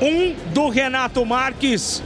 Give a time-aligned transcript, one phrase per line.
[0.00, 2.02] um do Renato Marques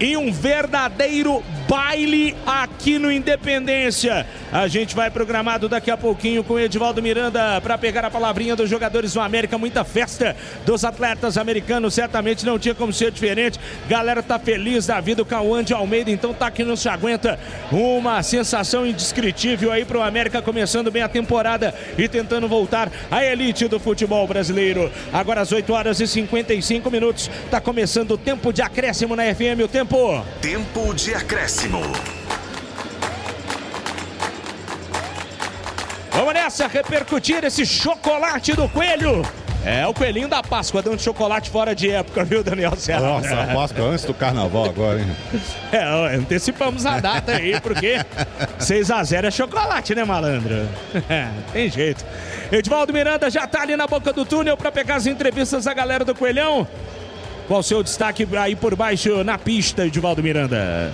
[0.00, 4.26] em um verdadeiro baile aqui no Independência.
[4.50, 8.56] A gente vai programado daqui a pouquinho com o Edivaldo Miranda para pegar a palavrinha
[8.56, 9.58] dos jogadores do América.
[9.58, 10.34] Muita festa
[10.64, 13.60] dos atletas americanos, certamente não tinha como ser diferente.
[13.86, 15.20] Galera tá feliz da vida.
[15.20, 17.38] O Cauã de Almeida, então tá aqui não se aguenta.
[17.70, 23.68] Uma sensação indescritível aí pro América começando bem a temporada e tentando voltar à elite
[23.68, 24.90] do futebol brasileiro.
[25.12, 27.30] Agora às 8 horas e 55 minutos.
[27.50, 29.60] Tá começando o tempo de acréscimo na FM.
[29.64, 30.24] O tempo.
[30.40, 31.57] Tempo de acréscimo.
[36.12, 39.22] Vamos nessa, repercutir esse chocolate do coelho.
[39.64, 43.00] É o coelhinho da Páscoa dando chocolate fora de época, viu, Daniel Serra?
[43.00, 45.16] Nossa, a Páscoa antes do carnaval agora, hein?
[45.72, 47.96] É, antecipamos a data aí, porque
[48.60, 50.68] 6 a 0 é chocolate, né, malandro?
[51.10, 52.04] É, tem jeito.
[52.52, 56.04] Edvaldo Miranda já tá ali na boca do túnel para pegar as entrevistas da galera
[56.04, 56.66] do Coelhão.
[57.48, 60.92] Qual o seu destaque aí por baixo na pista, Edvaldo Miranda?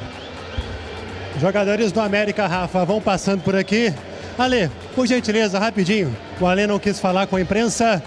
[1.40, 3.92] Jogadores do América, Rafa, vão passando por aqui.
[4.38, 6.14] Ale, por gentileza, rapidinho.
[6.40, 8.02] O Ale não quis falar com a imprensa,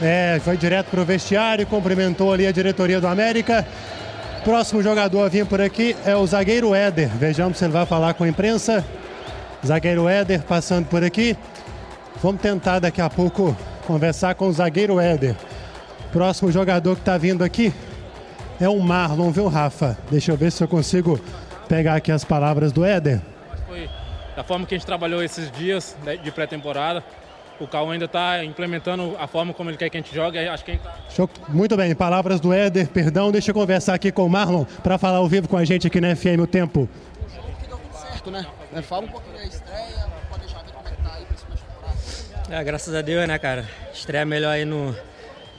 [0.00, 3.66] é, foi direto para o vestiário, cumprimentou ali a diretoria do América.
[4.44, 7.08] Próximo jogador a vir por aqui é o zagueiro Éder.
[7.08, 8.84] Vejamos se ele vai falar com a imprensa.
[9.64, 11.36] Zagueiro Éder passando por aqui.
[12.20, 15.36] Vamos tentar daqui a pouco conversar com o zagueiro Éder.
[16.10, 17.72] Próximo jogador que está vindo aqui
[18.60, 19.96] é o Marlon, viu, Rafa?
[20.10, 21.20] Deixa eu ver se eu consigo
[21.68, 23.20] pegar aqui as palavras do Éder.
[23.66, 23.88] Foi
[24.36, 27.04] da forma que a gente trabalhou esses dias né, de pré-temporada.
[27.60, 30.38] O Cauã ainda está implementando a forma como ele quer que a gente jogue.
[30.38, 30.96] Acho que tá...
[31.10, 31.28] Show.
[31.48, 33.30] Muito bem, palavras do Éder, perdão.
[33.30, 36.00] Deixa eu conversar aqui com o Marlon para falar ao vivo com a gente aqui
[36.00, 36.88] na FM o tempo.
[37.60, 38.46] que deu tudo certo, né?
[38.82, 41.54] Fala um pouquinho da estreia, pode deixar ver como é que tá aí pra cima
[41.54, 42.60] de temporada.
[42.60, 43.68] É, graças a Deus, né, cara?
[43.92, 44.96] Estreia melhor aí no,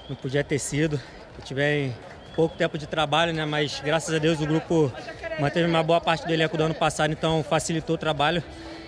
[0.09, 0.99] não podia ter sido.
[1.37, 1.93] Eu tive
[2.35, 3.45] pouco tempo de trabalho, né?
[3.45, 4.91] Mas graças a Deus o grupo
[5.39, 8.43] manteve uma boa parte do elenco do ano passado, então facilitou o trabalho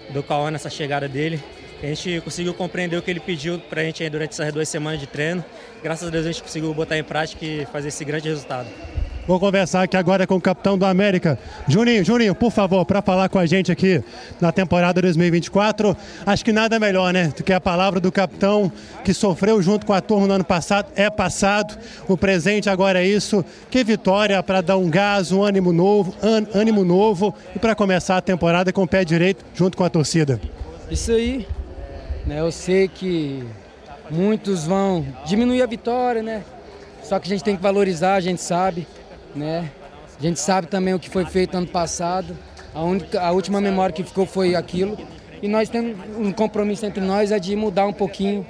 [0.09, 1.41] do Cauã nessa chegada dele.
[1.81, 4.99] A gente conseguiu compreender o que ele pediu para a gente durante essas duas semanas
[4.99, 5.43] de treino.
[5.83, 8.67] Graças a Deus a gente conseguiu botar em prática e fazer esse grande resultado.
[9.27, 11.39] Vou conversar aqui agora com o capitão do América.
[11.67, 14.03] Juninho, Juninho, por favor, para falar com a gente aqui
[14.39, 15.97] na temporada 2024.
[16.23, 17.33] Acho que nada melhor, né?
[17.35, 18.71] Do que a palavra do capitão
[19.03, 20.91] que sofreu junto com a turma no ano passado.
[20.95, 21.75] É passado,
[22.07, 23.43] o presente agora é isso.
[23.71, 26.13] Que vitória para dar um gás, um ânimo novo,
[26.53, 30.39] ânimo novo e para começar a temporada com o pé direito junto com a torcida.
[30.91, 31.47] Isso aí,
[32.27, 32.41] né?
[32.41, 33.43] Eu sei que
[34.11, 36.43] muitos vão diminuir a vitória, né?
[37.01, 38.87] Só que a gente tem que valorizar, a gente sabe
[39.35, 39.69] né?
[40.17, 42.35] A gente sabe também o que foi feito ano passado.
[42.73, 44.97] A, única, a última memória que ficou foi aquilo.
[45.41, 48.45] E nós temos um compromisso entre nós é de mudar um pouquinho.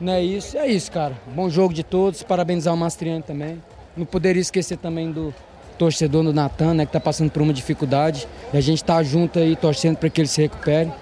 [0.00, 0.56] Não é isso?
[0.56, 1.14] É isso, cara.
[1.34, 2.22] Bom jogo de todos.
[2.22, 3.60] Parabenizar o Mastriano também.
[3.96, 5.34] Não poderia esquecer também do
[5.76, 8.28] torcedor do Natan, né, que está passando por uma dificuldade.
[8.52, 10.92] E a gente está junto aí torcendo para que ele se recupere.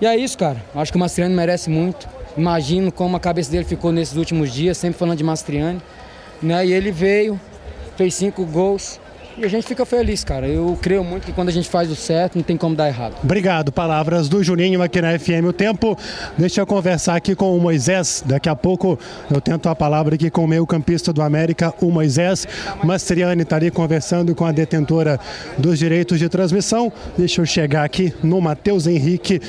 [0.00, 0.62] E é isso, cara.
[0.74, 2.08] Acho que o Mastriano merece muito.
[2.36, 5.80] Imagino como a cabeça dele ficou nesses últimos dias, sempre falando de Mastriani.
[6.42, 6.66] Né?
[6.66, 7.40] E ele veio,
[7.98, 9.00] fez cinco gols.
[9.36, 10.48] E a gente fica feliz, cara.
[10.48, 13.14] Eu creio muito que quando a gente faz o certo, não tem como dar errado.
[13.22, 13.70] Obrigado.
[13.70, 15.96] Palavras do Juninho aqui na FM O Tempo.
[16.36, 18.24] Deixa eu conversar aqui com o Moisés.
[18.26, 18.98] Daqui a pouco
[19.30, 22.48] eu tento a palavra aqui com o meio campista do América, o Moisés.
[22.82, 25.20] Mastriani está ali conversando com a detentora
[25.56, 26.92] dos direitos de transmissão.
[27.16, 29.40] Deixa eu chegar aqui no Matheus Henrique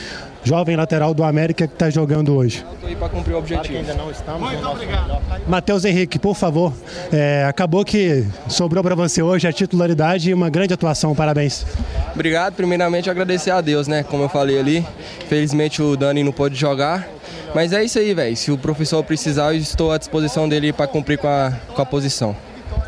[0.43, 2.65] jovem lateral do América que está jogando hoje.
[2.73, 3.77] Estou aí para cumprir o objetivo.
[3.77, 4.49] ainda não estamos.
[4.49, 5.17] Muito obrigado.
[5.47, 6.73] Matheus Henrique, por favor,
[7.11, 11.15] é, acabou que sobrou para você hoje a titularidade e uma grande atuação.
[11.15, 11.65] Parabéns.
[12.13, 12.55] Obrigado.
[12.55, 14.03] Primeiramente agradecer a Deus, né?
[14.03, 14.85] Como eu falei ali.
[15.27, 17.07] Felizmente o Dani não pôde jogar.
[17.53, 18.35] Mas é isso aí, velho.
[18.35, 21.85] Se o professor precisar, eu estou à disposição dele para cumprir com a, com a
[21.85, 22.35] posição.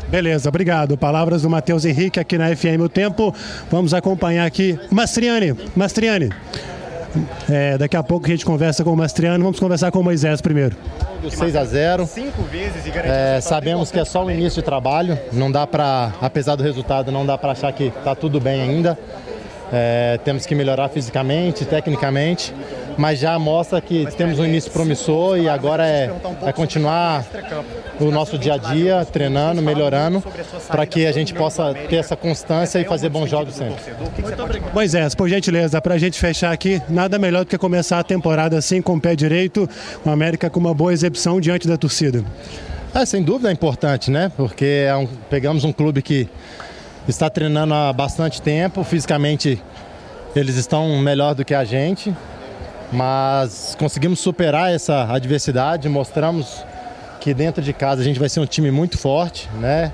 [0.08, 0.96] Beleza, obrigado.
[0.96, 3.34] Palavras do Matheus Henrique aqui na FM O Tempo.
[3.70, 4.78] Vamos acompanhar aqui.
[4.90, 6.30] Mastriani, Mastriani.
[7.50, 9.44] É, daqui a pouco a gente conversa com o Mastriano.
[9.44, 10.76] Vamos conversar com o Moisés primeiro.
[11.28, 15.18] 6 a 0 Cinco vezes e é, Sabemos que é só o início de trabalho.
[15.32, 18.98] Não dá para, apesar do resultado, não dá para achar que está tudo bem ainda.
[19.72, 22.54] É, temos que melhorar fisicamente, tecnicamente,
[22.98, 26.12] mas já mostra que temos um início promissor e agora é,
[26.44, 27.24] é continuar
[27.98, 30.22] o nosso dia a dia, treinando, melhorando,
[30.68, 33.76] para que a gente possa ter essa constância e fazer bons jogos sempre.
[34.74, 38.58] Moisés, por gentileza, para a gente fechar aqui, nada melhor do que começar a temporada
[38.58, 39.68] assim com o pé direito,
[40.04, 42.22] o América com uma boa exibição diante da torcida.
[42.94, 44.30] É, sem dúvida é importante, né?
[44.36, 46.28] Porque é um, pegamos um clube que
[47.08, 49.62] está treinando há bastante tempo, fisicamente
[50.34, 52.14] eles estão melhor do que a gente,
[52.92, 56.64] mas conseguimos superar essa adversidade, mostramos
[57.20, 59.92] que dentro de casa a gente vai ser um time muito forte, né?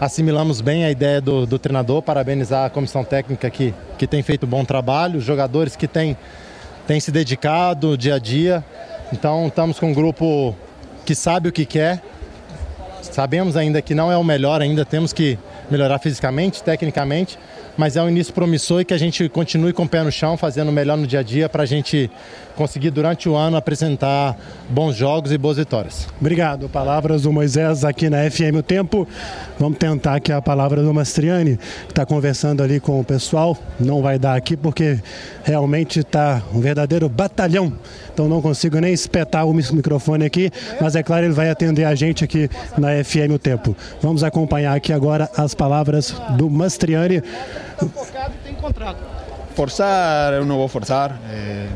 [0.00, 4.44] assimilamos bem a ideia do, do treinador, parabenizar a comissão técnica que, que tem feito
[4.46, 6.16] um bom trabalho, os jogadores que têm,
[6.86, 8.64] têm se dedicado dia a dia.
[9.12, 10.54] Então estamos com um grupo
[11.04, 12.02] que sabe o que quer.
[13.12, 15.38] Sabemos ainda que não é o melhor, ainda temos que
[15.70, 17.38] melhorar fisicamente, tecnicamente,
[17.76, 20.36] mas é um início promissor e que a gente continue com o pé no chão,
[20.36, 22.10] fazendo o melhor no dia a dia para a gente
[22.56, 24.36] conseguir durante o ano apresentar
[24.68, 26.08] bons jogos e boas vitórias.
[26.18, 26.68] Obrigado.
[26.68, 29.06] Palavras do Moisés aqui na FM O Tempo.
[29.58, 33.56] Vamos tentar aqui a palavra do Mastriani, que está conversando ali com o pessoal.
[33.78, 34.98] Não vai dar aqui porque
[35.44, 37.72] realmente está um verdadeiro batalhão.
[38.12, 40.50] Então não consigo nem espetar o microfone aqui,
[40.80, 42.48] mas é claro, ele vai atender a gente aqui
[42.78, 43.76] na FM O Tempo.
[44.00, 47.22] Vamos acompanhar aqui agora as palavras do Mastriani.
[49.54, 51.18] Forçar, eu não vou forçar.
[51.30, 51.66] É...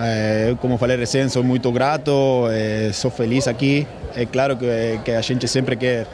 [0.00, 3.84] É, como falei recém, sou muito grato, é, sou feliz aqui.
[4.14, 6.06] É claro que, que a gente sempre quer,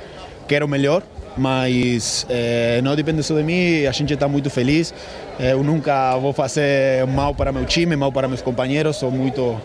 [0.49, 1.02] quer o melhor,
[1.37, 4.94] mas é, não depende só de mim, a gente está muito feliz.
[5.38, 9.61] Eu nunca vou fazer mal para meu time, mal para meus companheiros, sou muito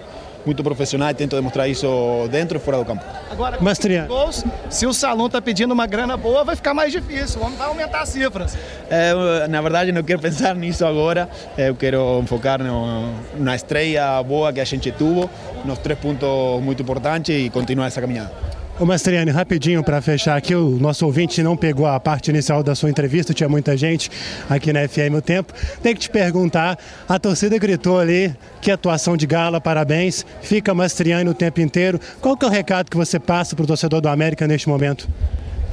[0.45, 3.03] muito profissional e tento demonstrar isso dentro e fora do campo.
[3.29, 3.63] Agora, com
[4.07, 8.01] gols, se o Salão está pedindo uma grana boa, vai ficar mais difícil, vamos aumentar
[8.01, 8.57] as cifras.
[8.89, 14.51] É, na verdade, não quero pensar nisso agora, eu quero focar no, na estreia boa
[14.51, 15.29] que a gente teve,
[15.65, 18.58] nos três pontos muito importantes e continuar essa caminhada.
[18.79, 22.73] Ô Mastriani, rapidinho para fechar aqui, o nosso ouvinte não pegou a parte inicial da
[22.73, 24.09] sua entrevista, tinha muita gente
[24.49, 25.51] aqui na FM o tempo.
[25.83, 30.25] Tem que te perguntar, a torcida gritou ali, que atuação de gala, parabéns.
[30.41, 31.99] Fica Mastriani o tempo inteiro.
[32.21, 35.09] Qual que é o recado que você passa para o torcedor do América neste momento?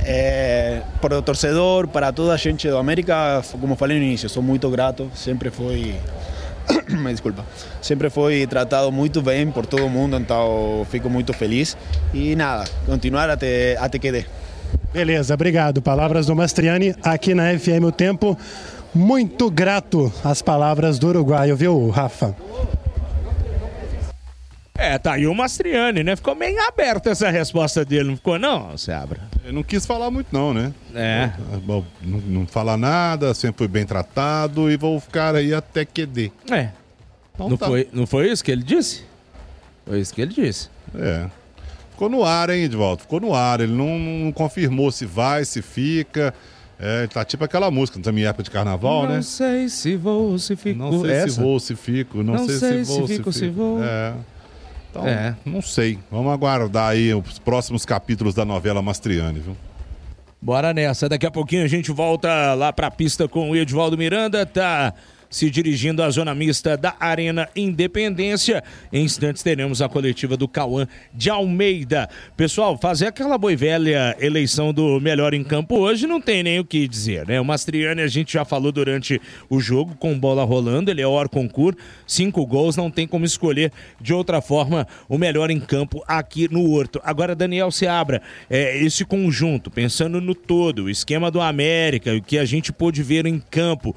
[0.05, 4.43] É, para o torcedor, para toda a gente do América, como falei no início, sou
[4.43, 5.95] muito grato, sempre foi
[6.89, 7.45] me desculpa.
[7.81, 11.77] Sempre foi tratado muito bem por todo mundo, então fico muito feliz.
[12.13, 14.25] E nada, continuar até, até que dê.
[14.93, 15.83] Beleza, obrigado.
[15.83, 18.37] Palavras do Mastriani aqui na FM O Tempo.
[18.95, 22.35] Muito grato às palavras do uruguaio, viu, Rafa?
[24.79, 26.17] É, tá aí o Mastriani, né?
[26.17, 29.21] Ficou bem aberta essa resposta dele, não ficou não, Seabra?
[29.45, 30.73] Eu não quis falar muito não, né?
[30.95, 31.31] É.
[31.67, 36.05] Não, não, não falar nada, sempre fui bem tratado e vou ficar aí até que
[36.05, 36.31] dê.
[36.51, 36.71] É.
[37.35, 37.67] Então, não, tá.
[37.67, 39.05] foi, não foi isso que ele disse?
[39.87, 40.69] Foi isso que ele disse.
[40.95, 41.27] É.
[41.91, 43.03] Ficou no ar, hein, Edvaldo?
[43.03, 43.61] Ficou no ar.
[43.61, 46.35] Ele não, não confirmou se vai, se fica.
[46.79, 49.15] É, tá tipo aquela música da minha época de carnaval, não né?
[49.17, 50.79] Não sei se vou, se fico.
[50.79, 51.29] Não sei Essa?
[51.31, 52.23] se vou, se fico.
[52.23, 53.57] Não, Não sei, sei se vou, se fico, se, se fico.
[53.57, 53.83] vou.
[53.83, 54.13] É.
[54.99, 55.35] Então, É.
[55.45, 55.99] não sei.
[56.11, 59.57] Vamos aguardar aí os próximos capítulos da novela Mastriani, viu?
[60.41, 61.09] Bora nessa.
[61.09, 64.45] Daqui a pouquinho a gente volta lá pra pista com o Edivaldo Miranda.
[64.47, 64.93] Tá
[65.31, 68.63] se dirigindo à zona mista da Arena Independência.
[68.93, 72.09] Em instantes teremos a coletiva do Cauã de Almeida.
[72.37, 76.65] Pessoal, fazer aquela boi velha eleição do melhor em campo hoje não tem nem o
[76.65, 77.41] que dizer, né?
[77.41, 79.21] O Mastriani a gente já falou durante
[79.51, 83.73] o jogo com bola rolando, ele é o concurso, cinco gols, não tem como escolher
[84.01, 87.01] de outra forma o melhor em campo aqui no Horto.
[87.03, 92.39] Agora, Daniel Seabra, é, esse conjunto, pensando no todo, o esquema do América, o que
[92.39, 93.95] a gente pôde ver em campo,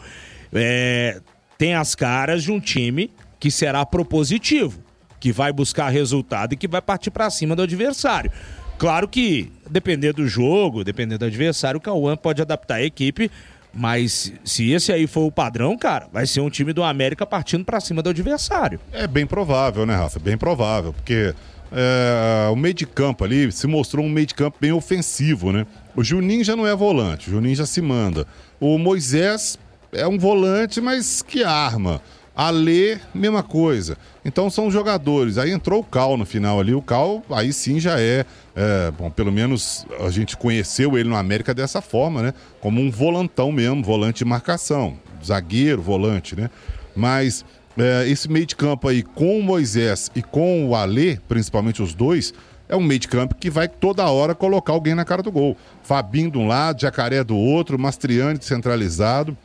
[0.54, 1.22] é,
[1.58, 4.80] tem as caras de um time que será propositivo,
[5.20, 8.32] que vai buscar resultado e que vai partir para cima do adversário.
[8.78, 13.30] Claro que, dependendo do jogo, dependendo do adversário, o Cauã pode adaptar a equipe,
[13.74, 17.66] mas se esse aí for o padrão, cara, vai ser um time do América partindo
[17.66, 18.80] para cima do adversário.
[18.92, 20.18] É bem provável, né, Rafa?
[20.20, 21.34] Bem provável, porque
[21.72, 25.68] é, o meio de campo ali se mostrou um meio de campo bem ofensivo, né?
[25.96, 28.26] O Juninho já não é volante, o Juninho já se manda.
[28.60, 29.60] O Moisés
[29.92, 32.02] é um volante, mas que arma.
[32.36, 33.98] Alê, mesma coisa.
[34.24, 35.38] Então são jogadores.
[35.38, 36.74] Aí entrou o Cal no final ali.
[36.74, 41.18] O Cal, aí sim já é, é, Bom, pelo menos a gente conheceu ele no
[41.18, 42.34] América dessa forma, né?
[42.62, 44.98] Como um volantão mesmo, volante de marcação.
[45.22, 46.50] Zagueiro, volante, né?
[46.96, 47.44] Mas
[47.78, 51.94] é, esse meio de campo aí com o Moisés e com o Alê, principalmente os
[51.94, 52.34] dois,
[52.70, 55.58] é um meio de campo que vai toda hora colocar alguém na cara do gol.
[55.84, 59.36] Fabinho de um lado, Jacaré do outro, Mastriani centralizado.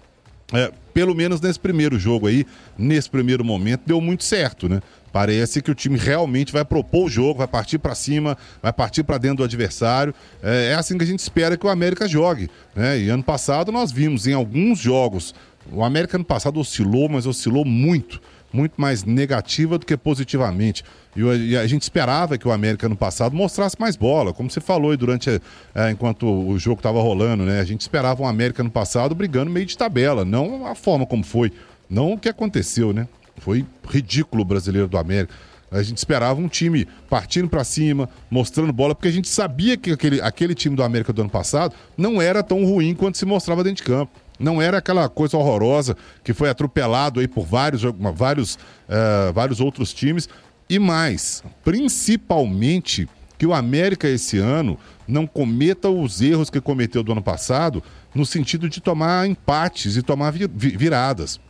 [0.54, 2.46] É, pelo menos nesse primeiro jogo aí,
[2.78, 4.80] nesse primeiro momento, deu muito certo, né?
[5.12, 9.04] Parece que o time realmente vai propor o jogo, vai partir para cima, vai partir
[9.04, 10.12] para dentro do adversário.
[10.42, 12.50] É, é assim que a gente espera que o América jogue.
[12.74, 12.98] Né?
[12.98, 15.32] E ano passado nós vimos em alguns jogos,
[15.70, 18.20] o América ano passado oscilou, mas oscilou muito
[18.54, 20.84] muito mais negativa do que positivamente.
[21.16, 21.30] E, o-
[21.60, 24.96] a gente esperava que o América no passado mostrasse mais bola, como você falou aí
[24.96, 25.28] durante
[25.74, 27.60] eh, enquanto o jogo estava rolando, né?
[27.60, 31.24] A gente esperava um América no passado brigando meio de tabela, não a forma como
[31.24, 31.52] foi,
[31.90, 33.08] não o que aconteceu, né?
[33.38, 35.34] Foi ridículo o brasileiro do América.
[35.70, 39.90] A gente esperava um time partindo para cima, mostrando bola, porque a gente sabia que
[39.90, 43.64] aquele, aquele time do América do ano passado não era tão ruim quanto se mostrava
[43.64, 44.12] dentro de campo.
[44.38, 47.82] Não era aquela coisa horrorosa que foi atropelado aí por vários,
[48.14, 50.28] vários, uh, vários outros times.
[50.68, 57.12] E mais, principalmente que o América esse ano não cometa os erros que cometeu do
[57.12, 57.82] ano passado,
[58.14, 61.40] no sentido de tomar empates e tomar viradas.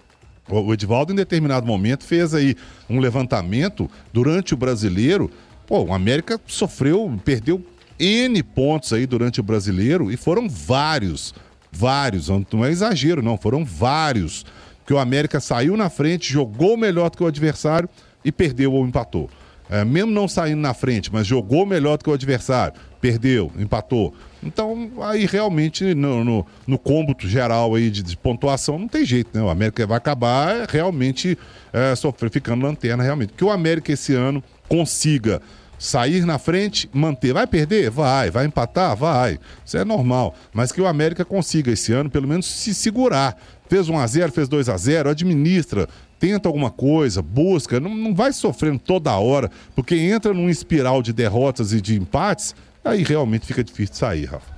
[0.48, 2.54] O Edvaldo, em determinado momento, fez aí
[2.88, 5.30] um levantamento durante o brasileiro.
[5.66, 7.64] Pô, o América sofreu, perdeu
[7.98, 11.34] N pontos aí durante o brasileiro e foram vários,
[11.74, 14.44] vários, não é exagero, não, foram vários.
[14.86, 17.88] Que o América saiu na frente, jogou melhor do que o adversário
[18.24, 19.30] e perdeu ou empatou.
[19.68, 24.14] É, mesmo não saindo na frente, mas jogou melhor do que o adversário, perdeu, empatou.
[24.42, 29.30] Então, aí realmente, no, no, no cômputo geral aí de, de, pontuação, não tem jeito,
[29.32, 29.42] né?
[29.42, 31.38] O América vai acabar realmente
[31.72, 33.32] é, sofrer, ficando lanterna, realmente.
[33.32, 35.40] Que o América esse ano consiga
[35.78, 37.32] sair na frente, manter.
[37.32, 37.90] Vai perder?
[37.90, 38.30] Vai.
[38.30, 38.96] Vai empatar?
[38.96, 39.38] Vai.
[39.64, 40.34] Isso é normal.
[40.52, 43.36] Mas que o América consiga esse ano, pelo menos, se segurar.
[43.68, 45.88] Fez 1 a 0 fez 2 a 0 administra,
[46.18, 51.12] tenta alguma coisa, busca, não, não vai sofrendo toda hora, porque entra num espiral de
[51.12, 52.54] derrotas e de empates,
[52.84, 54.53] aí realmente fica difícil de sair, Rafa.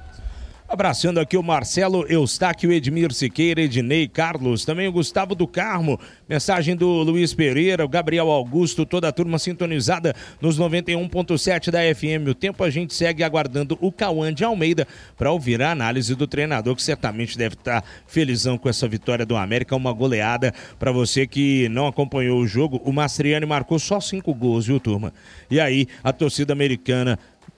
[0.68, 6.74] Abraçando aqui o Marcelo Eustáquio, Edmir Siqueira, Ednei Carlos, também o Gustavo do Carmo, mensagem
[6.74, 12.28] do Luiz Pereira, o Gabriel Augusto, toda a turma sintonizada nos 91.7 da FM.
[12.28, 16.26] O tempo a gente segue aguardando o Cauã de Almeida para ouvir a análise do
[16.26, 20.90] treinador, que certamente deve estar tá felizão com essa vitória do América, uma goleada para
[20.90, 22.82] você que não acompanhou o jogo.
[22.84, 25.12] O Mastriani marcou só cinco gols, viu, turma?
[25.48, 27.16] E aí, a torcida americana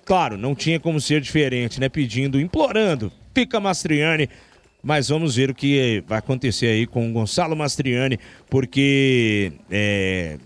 [0.09, 1.87] Claro, não tinha como ser diferente, né?
[1.87, 4.27] Pedindo, implorando, fica Mastriani.
[4.83, 10.39] Mas vamos ver o que vai acontecer aí com o Gonçalo Mastriani, porque é,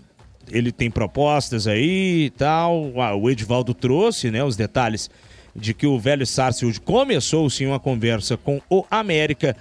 [0.51, 2.91] ele tem propostas aí e tal.
[3.17, 5.09] O Edivaldo trouxe né, os detalhes
[5.55, 9.55] de que o velho Sarsfield começou sim uma conversa com o América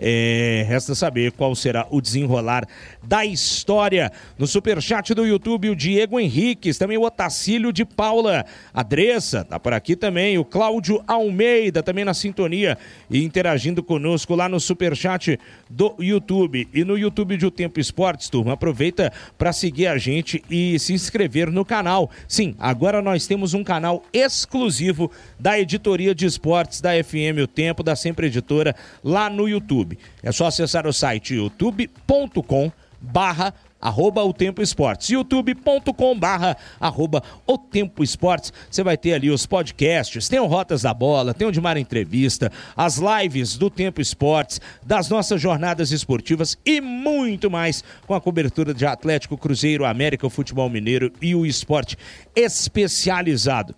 [0.00, 2.66] é, resta saber qual será o desenrolar
[3.02, 4.10] da história.
[4.38, 8.46] No superchat do YouTube, o Diego Henriques, também o Otacílio de Paula.
[8.72, 10.38] A Dressa, tá por aqui também.
[10.38, 12.78] O Cláudio Almeida, também na sintonia
[13.10, 15.38] e interagindo conosco lá no superchat
[15.68, 16.66] do YouTube.
[16.72, 20.94] E no YouTube de O Tempo Esportes, turma, aproveita para seguir a gente e se
[20.94, 22.10] inscrever no canal.
[22.26, 27.82] Sim, agora nós temos um canal exclusivo da editoria de esportes da FM O Tempo,
[27.82, 29.89] da Sempre Editora, lá no YouTube.
[29.90, 29.98] YouTube.
[30.22, 32.70] É só acessar o site youtube.com
[33.00, 39.30] barra arroba o Tempo Esportes, youtube.com barra arroba o Tempo Esportes, você vai ter ali
[39.30, 43.70] os podcasts, tem o Rotas da Bola, tem o de Mar Entrevista, as lives do
[43.70, 49.86] Tempo Esportes, das nossas jornadas esportivas e muito mais com a cobertura de Atlético, Cruzeiro,
[49.86, 51.96] América, o Futebol Mineiro e o esporte
[52.36, 53.74] especializado.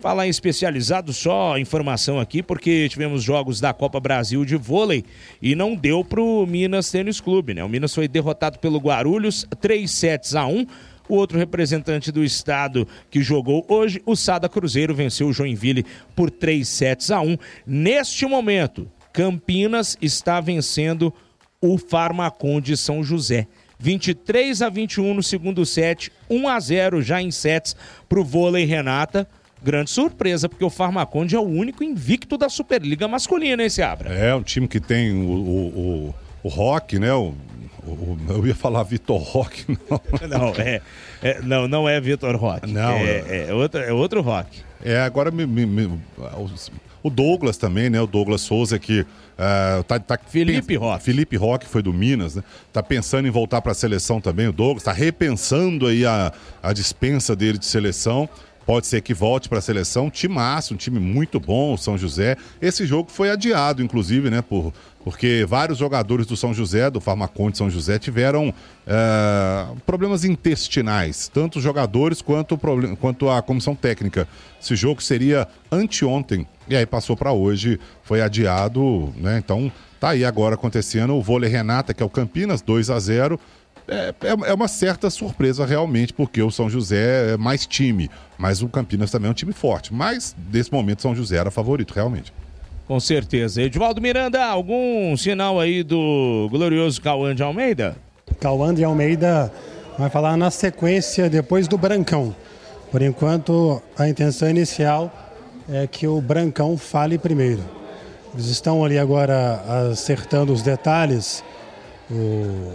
[0.00, 5.04] Falar em especializado, só informação aqui, porque tivemos jogos da Copa Brasil de vôlei
[5.40, 7.64] e não deu pro Minas Tênis Clube, né?
[7.64, 10.66] O Minas foi derrotado pelo Guarulhos, 3 sets a 1.
[11.08, 15.84] O outro representante do estado que jogou hoje, o Sada Cruzeiro, venceu o Joinville
[16.14, 17.36] por 3 sets a 1.
[17.66, 21.12] Neste momento, Campinas está vencendo
[21.60, 23.46] o Farmacon de São José.
[23.78, 27.76] 23 a 21 no segundo set, 1 a 0 já em sets
[28.08, 29.28] para o vôlei Renata
[29.64, 34.12] grande surpresa, porque o Farmaconde é o único invicto da Superliga masculina, esse Abra.
[34.14, 37.12] É, um time que tem o, o, o, o Rock, né?
[37.12, 37.34] O,
[37.82, 40.00] o, eu ia falar Vitor Rock, não.
[40.28, 40.80] Não, é,
[41.22, 42.70] é, não, não é Vitor Rock.
[42.70, 44.60] Não, é, é, é, outro, é outro Rock.
[44.84, 45.98] É, agora me, me, me,
[47.02, 48.00] o Douglas também, né?
[48.00, 51.04] O Douglas Souza que uh, tá, tá Felipe Rock.
[51.04, 52.42] Felipe Rock foi do Minas, né?
[52.72, 54.82] Tá pensando em voltar para a seleção também, o Douglas.
[54.82, 58.28] Tá repensando aí a, a dispensa dele de seleção
[58.66, 60.10] pode ser que volte para a seleção.
[60.10, 62.36] Timaço, um time muito bom, o São José.
[62.60, 64.72] Esse jogo foi adiado, inclusive, né, por,
[65.04, 68.52] porque vários jogadores do São José, do Farmaconde São José, tiveram
[68.86, 72.58] é, problemas intestinais, tanto os jogadores quanto,
[72.98, 74.26] quanto a comissão técnica.
[74.60, 79.38] Esse jogo seria anteontem, e aí passou para hoje, foi adiado, né?
[79.38, 83.38] Então tá aí agora acontecendo o vôlei Renata, que é o Campinas, 2 a 0
[83.86, 88.62] é, é, é, uma certa surpresa realmente, porque o São José é mais time, mas
[88.62, 89.92] o Campinas também é um time forte.
[89.92, 92.32] Mas, nesse momento, São José era favorito, realmente.
[92.86, 93.62] Com certeza.
[93.62, 97.96] Edvaldo Miranda, algum sinal aí do glorioso Cauã de Almeida?
[98.40, 99.52] Cauã de Almeida
[99.98, 102.34] vai falar na sequência depois do Brancão.
[102.90, 105.12] Por enquanto, a intenção inicial
[105.68, 107.62] é que o Brancão fale primeiro.
[108.34, 111.42] Eles estão ali agora acertando os detalhes.
[112.10, 112.72] O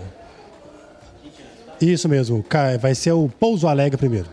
[1.81, 2.43] Isso mesmo,
[2.79, 4.27] vai ser o Pouso Alegre primeiro.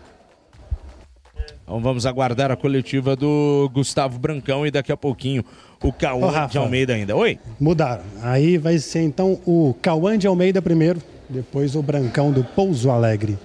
[1.63, 5.43] Então vamos aguardar a coletiva do Gustavo Brancão e daqui a pouquinho
[5.83, 6.51] o Cauã Rafa.
[6.53, 7.15] de Almeida ainda.
[7.15, 7.37] Oi?
[7.59, 8.03] Mudaram.
[8.21, 13.37] Aí vai ser então o Cauã de Almeida primeiro, depois o Brancão do Pouso Alegre.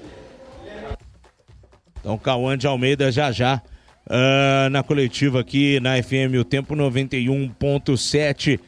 [2.00, 3.60] Então, Cauã de Almeida já já
[4.08, 8.60] ah, na coletiva aqui na FM O Tempo 91.7.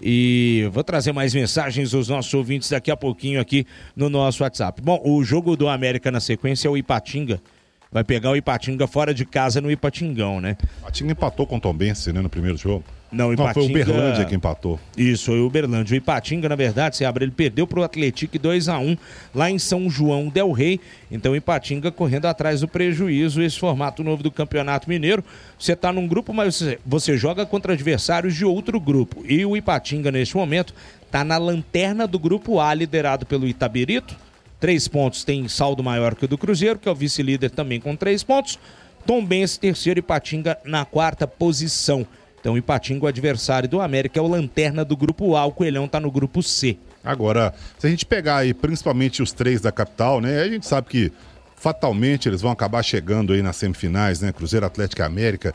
[0.00, 4.82] E vou trazer mais mensagens dos nossos ouvintes daqui a pouquinho aqui no nosso WhatsApp.
[4.82, 7.40] Bom, o jogo do América na sequência é o Ipatinga.
[7.96, 10.58] Vai pegar o Ipatinga fora de casa no Ipatingão, né?
[10.80, 12.84] Ipatinga empatou com o Tombense, né, no primeiro jogo.
[13.10, 14.78] Não, o Não, foi o Ipatinga- Berlândia que empatou.
[14.98, 15.94] Isso, foi o Uberlândia.
[15.94, 18.98] O Ipatinga, na verdade, se abre, ele perdeu para o Atlético 2 a 1
[19.34, 20.78] lá em São João del Rei.
[21.10, 25.24] Então o Ipatinga correndo atrás do prejuízo, esse formato novo do Campeonato Mineiro.
[25.58, 29.24] Você está num grupo, mas você, você joga contra adversários de outro grupo.
[29.26, 30.74] E o Ipatinga, neste momento,
[31.06, 34.14] está na lanterna do grupo A, liderado pelo Itabirito.
[34.58, 37.94] Três pontos tem saldo maior que o do Cruzeiro, que é o vice-líder também com
[37.94, 38.58] três pontos.
[39.06, 42.06] Tombense, terceiro, Ipatinga na quarta posição.
[42.40, 45.44] Então, Ipatinga, o adversário do América, é o lanterna do grupo A.
[45.44, 46.76] O Coelhão tá no grupo C.
[47.04, 50.40] Agora, se a gente pegar aí principalmente os três da capital, né?
[50.42, 51.12] A gente sabe que
[51.54, 54.32] fatalmente eles vão acabar chegando aí nas semifinais, né?
[54.32, 55.54] Cruzeiro Atlético e América.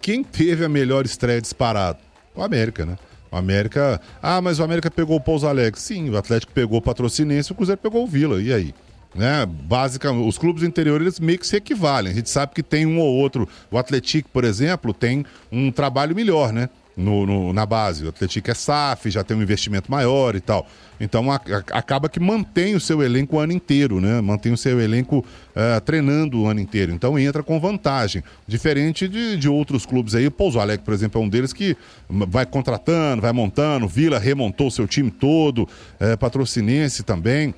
[0.00, 1.98] Quem teve a melhor estreia disparado?
[2.34, 2.96] O América, né?
[3.30, 4.00] O América.
[4.22, 5.80] Ah, mas o América pegou o Pouso Alegre.
[5.80, 8.42] Sim, o Atlético pegou o Patrocinense, o Cruzeiro pegou o Vila.
[8.42, 8.74] E aí?
[9.14, 9.46] Né?
[9.46, 12.12] Basicamente, os clubes interiores eles meio que se equivalem.
[12.12, 13.48] A gente sabe que tem um ou outro.
[13.70, 16.68] O Atlético, por exemplo, tem um trabalho melhor, né?
[17.00, 18.04] No, no- na base.
[18.04, 20.66] O Atlético é SAF, já tem um investimento maior e tal.
[21.00, 24.20] Então a- a- acaba que mantém o seu elenco o ano inteiro, né?
[24.20, 25.24] Mantém o seu elenco
[25.56, 26.92] eh, treinando o ano inteiro.
[26.92, 28.22] Então entra com vantagem.
[28.46, 30.26] Diferente de, de outros clubes aí.
[30.26, 31.76] O Pouso Alegre, por exemplo, é um deles que
[32.08, 33.88] vai contratando, vai montando.
[33.88, 35.66] Vila remontou o seu time todo.
[35.98, 37.54] eh, patrocinense também.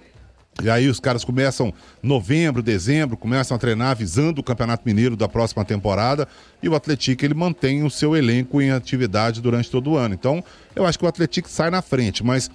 [0.61, 5.29] E aí os caras começam novembro, dezembro, começam a treinar visando o Campeonato Mineiro da
[5.29, 6.29] próxima temporada
[6.63, 10.15] e o Atlético ele mantém o seu elenco em atividade durante todo o ano.
[10.15, 10.45] Então,
[10.77, 12.51] eu acho que o Atlético sai na frente, mas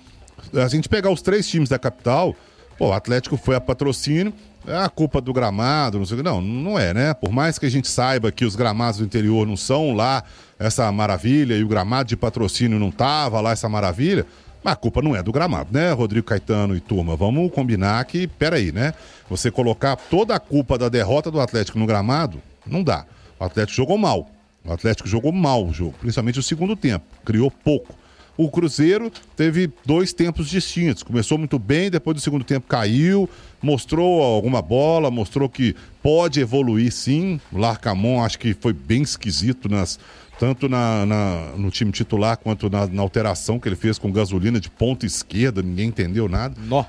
[0.52, 2.36] se a gente pegar os três times da capital,
[2.78, 4.34] pô, o Atlético foi a patrocínio,
[4.68, 6.24] é a culpa do gramado, não sei o que.
[6.24, 7.14] Não, não é, né?
[7.14, 10.24] Por mais que a gente saiba que os gramados do interior não são lá
[10.60, 14.26] essa maravilha e o gramado de patrocínio não tava lá essa maravilha,
[14.68, 17.16] mas a culpa não é do gramado, né, Rodrigo Caetano e turma?
[17.16, 18.94] Vamos combinar que, peraí, né?
[19.30, 23.06] Você colocar toda a culpa da derrota do Atlético no gramado, não dá.
[23.40, 24.30] O Atlético jogou mal.
[24.66, 27.06] O Atlético jogou mal o jogo, principalmente o segundo tempo.
[27.24, 27.96] Criou pouco.
[28.36, 31.02] O Cruzeiro teve dois tempos distintos.
[31.02, 33.28] Começou muito bem, depois do segundo tempo caiu,
[33.62, 37.40] mostrou alguma bola, mostrou que pode evoluir sim.
[37.54, 39.98] O Larcamon acho que foi bem esquisito nas,
[40.40, 44.60] tanto na, na- no time titular quanto na, na alteração que ele fez com gasolina
[44.60, 46.56] de ponta esquerda, ninguém entendeu nada.
[46.66, 46.84] Nó.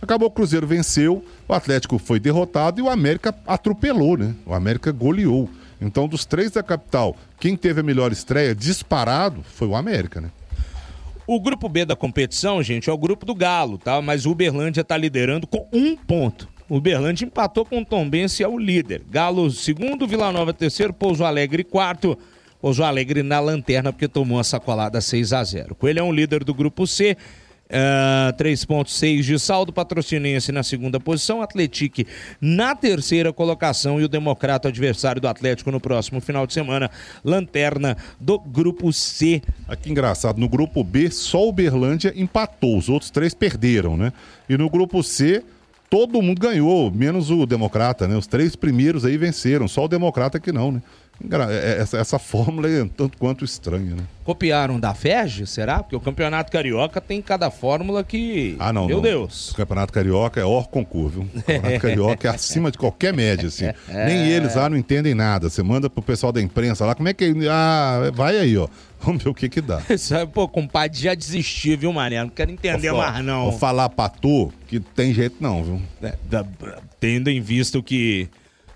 [0.00, 4.34] Acabou o Cruzeiro venceu, o Atlético foi derrotado e o América atropelou, né?
[4.44, 5.48] O América goleou.
[5.80, 10.30] Então, dos três da capital, quem teve a melhor estreia disparado foi o América, né?
[11.24, 14.02] O grupo B da competição, gente, é o grupo do Galo, tá?
[14.02, 16.48] Mas o Uberlândia tá liderando com um ponto.
[16.68, 19.02] O Uberlândia empatou com o Tombense, é o líder.
[19.08, 22.18] Galo, segundo, Vila Nova, terceiro, Pouso Alegre, quarto.
[22.62, 26.44] Pouso Alegre na lanterna, porque tomou a sacolada 6 a 0 Coelho é um líder
[26.44, 27.16] do grupo C.
[27.68, 32.06] ah, 3.6 de saldo, Patrocinense na segunda posição, Atletique
[32.40, 36.88] na terceira colocação e o Democrata adversário do Atlético no próximo final de semana,
[37.24, 39.42] lanterna do grupo C.
[39.66, 44.12] Aqui engraçado, no grupo B, só o Uberlândia empatou, os outros três perderam, né?
[44.48, 45.42] E no grupo C,
[45.90, 48.16] todo mundo ganhou, menos o Democrata, né?
[48.16, 50.80] Os três primeiros aí venceram, só o Democrata que não, né?
[51.22, 54.02] Engra- é- Essa, essa fórmula é tanto quanto estranha, né?
[54.24, 55.80] Copiaram da FEG, será?
[55.82, 58.56] Porque o Campeonato Carioca tem cada fórmula que.
[58.58, 59.02] Ah, não, Meu não.
[59.02, 59.50] Deus.
[59.50, 61.28] O Campeonato Carioca é hor concurso, viu?
[61.34, 63.66] O Campeonato Carioca é acima de qualquer média, assim.
[63.66, 64.06] É.
[64.06, 65.48] Nem eles lá não entendem nada.
[65.50, 67.32] Você manda pro pessoal da imprensa lá, como é que...
[67.50, 68.68] Ah, vai aí, ó.
[69.00, 69.80] Vamos ver o que que dá.
[70.32, 72.20] Pô, compadre, já desisti, viu, Mané?
[72.22, 73.50] Não quero entender Vou mais, não.
[73.50, 75.82] Vou falar pra tu que tem jeito não, viu?
[76.02, 76.46] É, da-
[77.00, 78.28] tendo em vista o que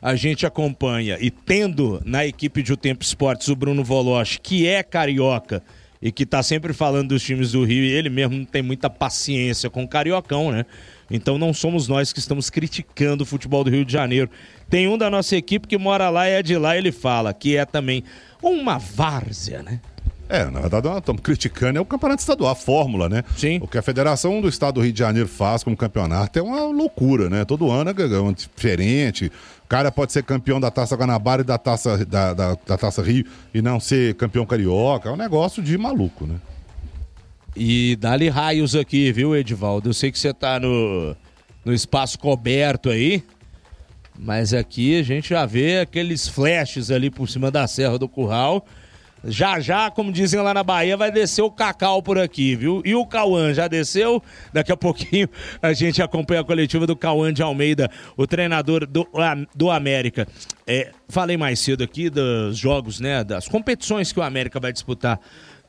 [0.06, 4.64] a gente acompanha e tendo na equipe de O Tempo Esportes o Bruno Voloche, que
[4.64, 5.60] é carioca
[6.00, 8.88] e que tá sempre falando dos times do Rio, e ele mesmo não tem muita
[8.88, 10.64] paciência com o cariocão, né?
[11.10, 14.30] Então não somos nós que estamos criticando o futebol do Rio de Janeiro.
[14.70, 17.56] Tem um da nossa equipe que mora lá e é de lá, ele fala que
[17.56, 18.04] é também
[18.40, 19.80] uma várzea, né?
[20.28, 23.22] É, na verdade, nós estamos criticando é o campeonato estadual, a fórmula, né?
[23.36, 23.58] Sim.
[23.62, 26.64] O que a Federação do Estado do Rio de Janeiro faz como campeonato é uma
[26.66, 27.44] loucura, né?
[27.44, 29.30] Todo ano é é um diferente.
[29.66, 33.02] O cara pode ser campeão da Taça Guanabara e da Taça, da, da, da Taça
[33.02, 35.08] Rio e não ser campeão carioca.
[35.08, 36.36] É um negócio de maluco, né?
[37.56, 39.88] E dá-lhe raios aqui, viu, Edivaldo?
[39.88, 41.16] Eu sei que você tá no.
[41.64, 43.24] no espaço coberto aí.
[44.16, 48.64] Mas aqui a gente já vê aqueles flashes ali por cima da Serra do Curral.
[49.28, 52.80] Já já, como dizem lá na Bahia, vai descer o Cacau por aqui, viu?
[52.84, 54.22] E o Cauã já desceu?
[54.52, 55.28] Daqui a pouquinho
[55.60, 59.06] a gente acompanha a coletiva do Cauã de Almeida, o treinador do,
[59.54, 60.28] do América.
[60.66, 63.24] É, falei mais cedo aqui dos jogos, né?
[63.24, 65.18] Das competições que o América vai disputar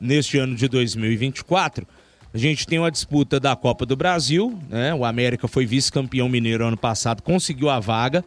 [0.00, 1.86] neste ano de 2024.
[2.32, 4.94] A gente tem uma disputa da Copa do Brasil, né?
[4.94, 8.24] O América foi vice-campeão mineiro ano passado, conseguiu a vaga,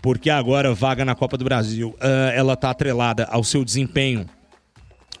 [0.00, 4.26] porque agora vaga na Copa do Brasil, uh, ela está atrelada ao seu desempenho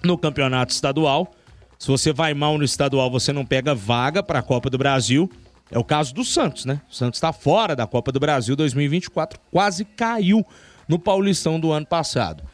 [0.04, 1.32] no campeonato estadual.
[1.78, 5.30] Se você vai mal no estadual, você não pega vaga para a Copa do Brasil.
[5.70, 6.80] É o caso do Santos, né?
[6.90, 10.46] O Santos está fora da Copa do Brasil 2024, quase caiu
[10.86, 12.44] no Paulistão do ano passado.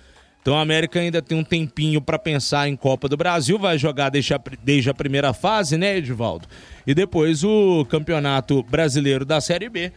[0.41, 4.09] Então a América ainda tem um tempinho para pensar em Copa do Brasil, vai jogar
[4.09, 4.33] desde
[4.91, 6.47] a, primeira fase, né, Edivaldo?
[6.87, 9.93] E depois o Campeonato Brasileiro da Série B,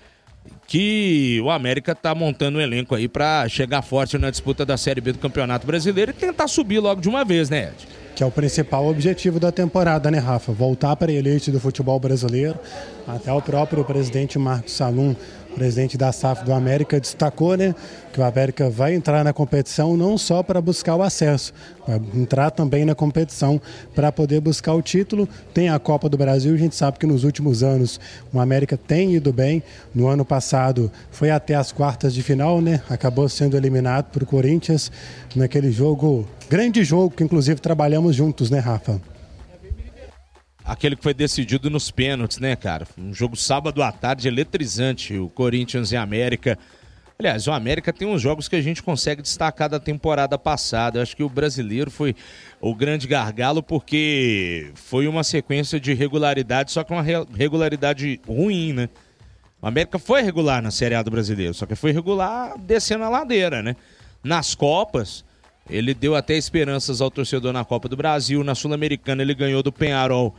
[0.67, 5.01] que o América tá montando um elenco aí para chegar forte na disputa da Série
[5.01, 7.87] B do Campeonato Brasileiro e tentar subir logo de uma vez, né, Ed?
[8.15, 10.51] Que é o principal objetivo da temporada, né, Rafa?
[10.51, 12.57] Voltar para a elite do futebol brasileiro.
[13.07, 15.15] Até o próprio presidente Marcos Salum
[15.55, 17.75] presidente da SAF do América destacou né,
[18.11, 21.53] que o América vai entrar na competição não só para buscar o acesso,
[21.87, 23.61] vai entrar também na competição
[23.93, 25.27] para poder buscar o título.
[25.53, 27.99] Tem a Copa do Brasil, a gente sabe que nos últimos anos
[28.33, 29.63] o América tem ido bem.
[29.93, 32.81] No ano passado foi até as quartas de final, né?
[32.89, 34.91] Acabou sendo eliminado por Corinthians
[35.35, 38.99] naquele jogo, grande jogo que inclusive trabalhamos juntos, né, Rafa?
[40.65, 42.87] Aquele que foi decidido nos pênaltis, né, cara?
[42.97, 46.57] Um jogo sábado à tarde eletrizante, o Corinthians e América.
[47.17, 50.97] Aliás, o América tem uns jogos que a gente consegue destacar da temporada passada.
[50.97, 52.15] Eu acho que o brasileiro foi
[52.59, 58.89] o grande gargalo porque foi uma sequência de regularidade, só que uma regularidade ruim, né?
[59.61, 63.09] O América foi regular na Série A do brasileiro, só que foi regular descendo a
[63.09, 63.75] ladeira, né?
[64.23, 65.23] Nas Copas,
[65.69, 68.43] ele deu até esperanças ao torcedor na Copa do Brasil.
[68.43, 70.35] Na Sul-Americana, ele ganhou do Penharol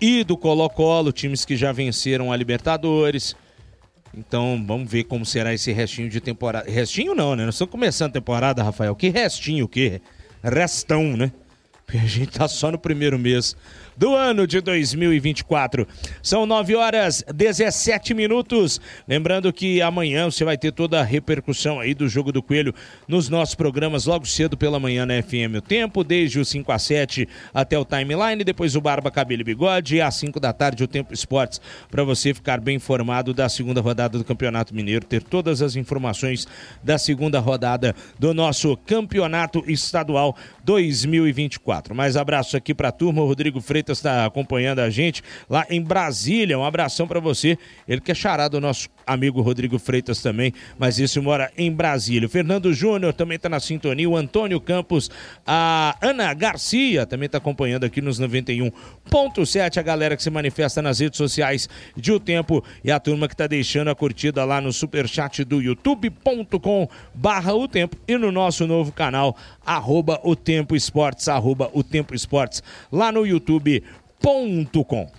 [0.00, 3.36] e do Colo-Colo, times que já venceram a Libertadores.
[4.16, 6.70] Então vamos ver como será esse restinho de temporada.
[6.70, 7.44] Restinho não, né?
[7.44, 8.94] Nós estamos começando a temporada, Rafael.
[8.94, 10.00] Que restinho, o que?
[10.42, 11.32] Restão, né?
[11.84, 13.56] Porque a gente tá só no primeiro mês
[13.96, 15.86] do ano de 2024.
[16.22, 18.80] São 9 horas 17 minutos.
[19.06, 22.74] Lembrando que amanhã você vai ter toda a repercussão aí do jogo do Coelho
[23.06, 26.78] nos nossos programas logo cedo pela manhã na FM O Tempo, desde o 5 a
[26.78, 30.84] 7 até o timeline, depois o Barba, Cabelo e Bigode e às 5 da tarde
[30.84, 35.22] o Tempo Esportes para você ficar bem informado da segunda rodada do Campeonato Mineiro, ter
[35.22, 36.46] todas as informações
[36.82, 41.94] da segunda rodada do nosso Campeonato Estadual 2024.
[41.94, 45.80] Mais abraço aqui para a turma, Rodrigo Freitas Freitas está acompanhando a gente lá em
[45.80, 46.58] Brasília.
[46.58, 47.58] Um abração para você.
[47.86, 52.26] Ele que é charado, nosso amigo Rodrigo Freitas também, mas esse mora em Brasília.
[52.26, 54.08] O Fernando Júnior também está na sintonia.
[54.08, 55.10] O Antônio Campos,
[55.46, 59.78] a Ana Garcia também está acompanhando aqui nos 91.7.
[59.78, 63.34] A galera que se manifesta nas redes sociais de O Tempo e a turma que
[63.34, 68.66] está deixando a curtida lá no superchat do youtube.com barra O Tempo e no nosso
[68.66, 73.82] novo canal, arroba O Tempo Esportes, arroba O Tempo Esportes, lá no YouTube
[74.24, 75.10] Globoesporte.com.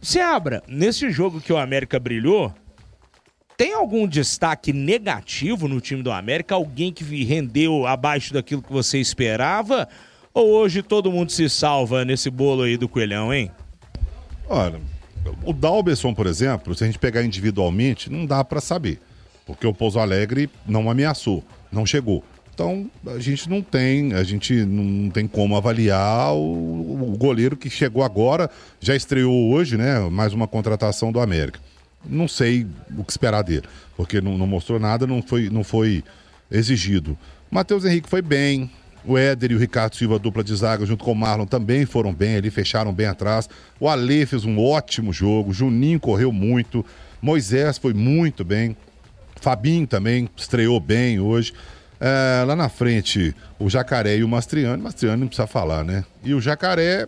[0.00, 2.52] Seabra, nesse jogo que o América brilhou,
[3.56, 6.54] tem algum destaque negativo no time do América?
[6.54, 9.88] Alguém que rendeu abaixo daquilo que você esperava?
[10.32, 13.50] Ou hoje todo mundo se salva nesse bolo aí do Coelhão, hein?
[14.48, 14.80] Olha,
[15.44, 19.00] o Dalberson, por exemplo, se a gente pegar individualmente, não dá para saber.
[19.46, 22.24] Porque o Pouso Alegre não ameaçou, não chegou.
[22.52, 27.68] Então a gente não tem, a gente não tem como avaliar o, o, goleiro que
[27.68, 28.48] chegou agora,
[28.80, 29.98] já estreou hoje, né?
[30.08, 31.58] Mais uma contratação do América.
[32.06, 33.64] Não sei o que esperar dele,
[33.96, 36.04] porque não, não mostrou nada, não foi, não foi
[36.50, 37.16] exigido.
[37.50, 38.70] Matheus Henrique foi bem,
[39.04, 42.12] o Éder e o Ricardo Silva, dupla de zaga, junto com o Marlon, também foram
[42.12, 43.48] bem ali, fecharam bem atrás.
[43.78, 46.84] O Ale fez um ótimo jogo, Juninho correu muito,
[47.20, 48.76] Moisés foi muito bem,
[49.40, 51.52] Fabinho também estreou bem hoje.
[52.00, 54.82] É, lá na frente, o Jacaré e o Mastriani.
[54.82, 56.04] Mastriani não precisa falar, né?
[56.22, 57.06] E o Jacaré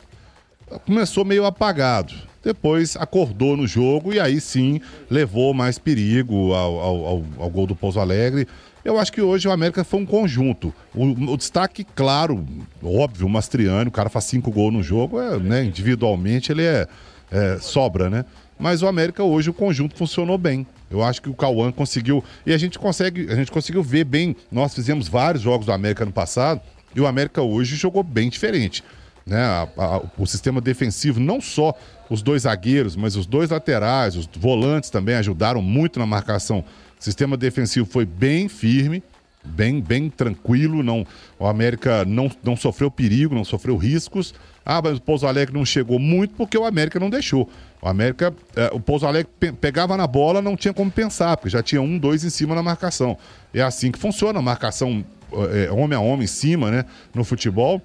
[0.84, 2.14] começou meio apagado.
[2.42, 7.74] Depois acordou no jogo e aí sim levou mais perigo ao, ao, ao, gol do
[7.74, 8.46] Pouso Alegre.
[8.84, 10.72] Eu acho que hoje o América foi um conjunto.
[10.94, 12.46] O, o, destaque, claro,
[12.80, 16.86] óbvio, o Mastriani, o cara faz cinco gols no jogo, é, né, individualmente ele é,
[17.32, 18.24] é, sobra, né?
[18.56, 20.64] Mas o América hoje, o conjunto funcionou bem.
[20.90, 22.22] Eu acho que o Cauã conseguiu.
[22.46, 24.36] E a gente consegue, a gente conseguiu ver bem.
[24.50, 26.60] Nós fizemos vários jogos do América no passado
[26.94, 28.82] e o América hoje jogou bem diferente.
[29.26, 29.42] Né?
[29.42, 31.74] A, a, o sistema defensivo, não só
[32.08, 36.64] os dois zagueiros, mas os dois laterais, os volantes também ajudaram muito na marcação.
[36.98, 39.02] O sistema defensivo foi bem firme,
[39.44, 40.82] bem, bem tranquilo.
[40.82, 41.04] Não,
[41.38, 44.32] o América não, não sofreu perigo, não sofreu riscos.
[44.64, 47.48] Ah, mas o Pouso Alegre não chegou muito porque o América não deixou.
[47.80, 51.50] O América, eh, o Pouso Alegre pe pegava na bola, não tinha como pensar, porque
[51.50, 53.16] já tinha um, dois em cima na marcação.
[53.54, 56.84] É assim que funciona a marcação eh, homem a homem em cima, né?
[57.14, 57.80] No futebol.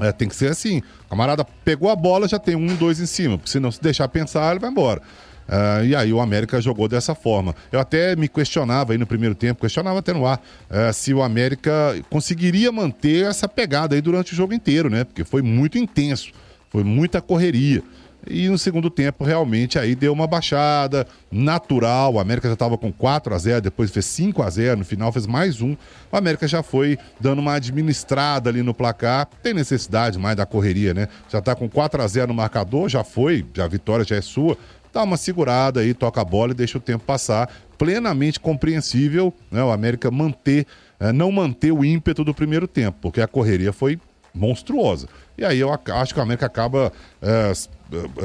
[0.00, 0.78] É, tem que ser assim.
[1.06, 3.36] O camarada pegou a bola, já tem um, dois em cima.
[3.36, 5.02] Porque se não se deixar pensar, ele vai embora.
[5.48, 7.54] Uh, e aí o América jogou dessa forma.
[7.70, 10.38] Eu até me questionava aí no primeiro tempo, questionava até no ar,
[10.70, 15.04] uh, se o América conseguiria manter essa pegada aí durante o jogo inteiro, né?
[15.04, 16.32] Porque foi muito intenso,
[16.70, 17.82] foi muita correria.
[18.26, 22.14] E no segundo tempo, realmente, aí deu uma baixada natural.
[22.14, 25.12] O América já estava com 4 a 0 depois fez 5 a 0 no final
[25.12, 25.76] fez mais um.
[26.10, 29.28] O América já foi dando uma administrada ali no placar.
[29.42, 31.08] Tem necessidade mais da correria, né?
[31.28, 34.20] Já está com 4 a 0 no marcador, já foi, já a vitória já é
[34.20, 34.56] sua.
[34.92, 37.50] Dá uma segurada aí, toca a bola e deixa o tempo passar.
[37.76, 40.66] Plenamente compreensível né, o América manter,
[41.00, 43.98] eh, não manter o ímpeto do primeiro tempo, porque a correria foi
[44.34, 45.08] monstruosa.
[45.36, 47.52] E aí eu acho que o América acaba é,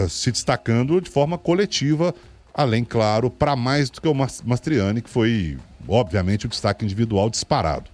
[0.09, 2.13] se destacando de forma coletiva,
[2.53, 7.89] além, claro, para mais do que o Mastriani, que foi, obviamente, o destaque individual disparado.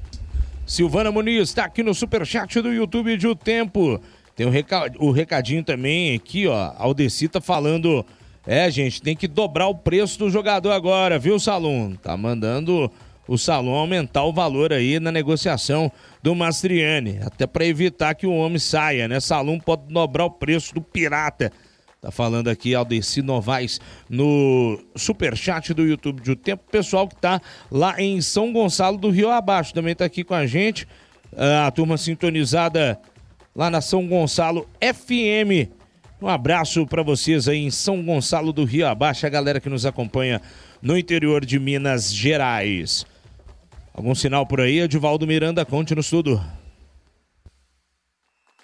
[0.65, 3.99] Silvana Muniz está aqui no superchat do YouTube de O Tempo.
[4.35, 4.51] Tem o,
[4.99, 6.71] um recadinho também aqui, ó.
[6.77, 8.05] Aldeci tá falando.
[8.47, 11.93] É, gente, tem que dobrar o preço do jogador agora, viu, Salom?
[11.95, 12.91] Tá mandando
[13.27, 18.33] o salão aumentar o valor aí na negociação do Mastriani, até para evitar que o
[18.33, 19.19] homem saia, né?
[19.19, 21.51] Salão pode dobrar o preço do pirata.
[22.03, 26.61] Tá falando aqui Aldeci Novaes no superchat do YouTube de O Tempo.
[26.69, 30.45] Pessoal que tá lá em São Gonçalo do Rio Abaixo também tá aqui com a
[30.45, 30.85] gente.
[31.65, 32.99] A turma sintonizada
[33.55, 35.71] lá na São Gonçalo FM.
[36.21, 39.85] Um abraço para vocês aí em São Gonçalo do Rio Abaixo, a galera que nos
[39.85, 40.41] acompanha
[40.81, 43.05] no interior de Minas Gerais.
[43.93, 44.81] Algum sinal por aí?
[44.81, 46.43] Edivaldo Miranda, conte-nos tudo.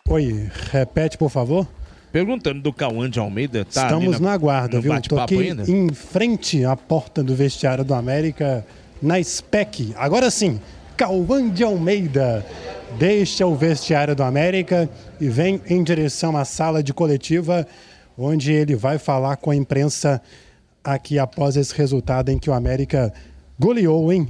[0.09, 1.65] Oi, repete, por favor.
[2.11, 4.99] Perguntando do Cauã de Almeida, tá Estamos na, na guarda, viu?
[5.01, 5.69] Tô aqui ainda?
[5.69, 8.65] em frente à porta do vestiário do América,
[9.01, 9.93] na SPEC.
[9.95, 10.59] Agora sim,
[10.97, 12.43] Cauã de Almeida
[12.97, 14.89] deixa o vestiário do América
[15.21, 17.67] e vem em direção à sala de coletiva,
[18.17, 20.19] onde ele vai falar com a imprensa
[20.83, 23.13] aqui após esse resultado em que o América
[23.59, 24.27] goleou, hein?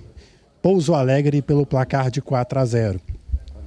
[0.61, 2.99] Pouso Alegre pelo placar de 4 a 0.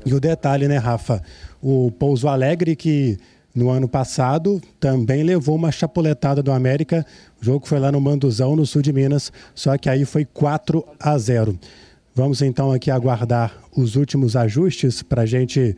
[0.05, 1.23] E o detalhe, né, Rafa?
[1.63, 3.19] O Pouso Alegre que
[3.55, 7.05] no ano passado também levou uma chapuletada do América.
[7.41, 10.85] O jogo foi lá no Manduzão, no sul de Minas, só que aí foi 4
[10.99, 11.59] a 0.
[12.15, 15.77] Vamos então aqui aguardar os últimos ajustes para a gente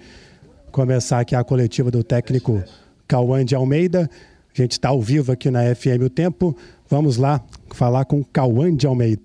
[0.71, 2.63] começar aqui a coletiva do técnico
[3.07, 4.09] Cauã de Almeida.
[4.53, 6.57] A gente está ao vivo aqui na FM O Tempo.
[6.89, 9.23] Vamos lá falar com Cauã de Almeida.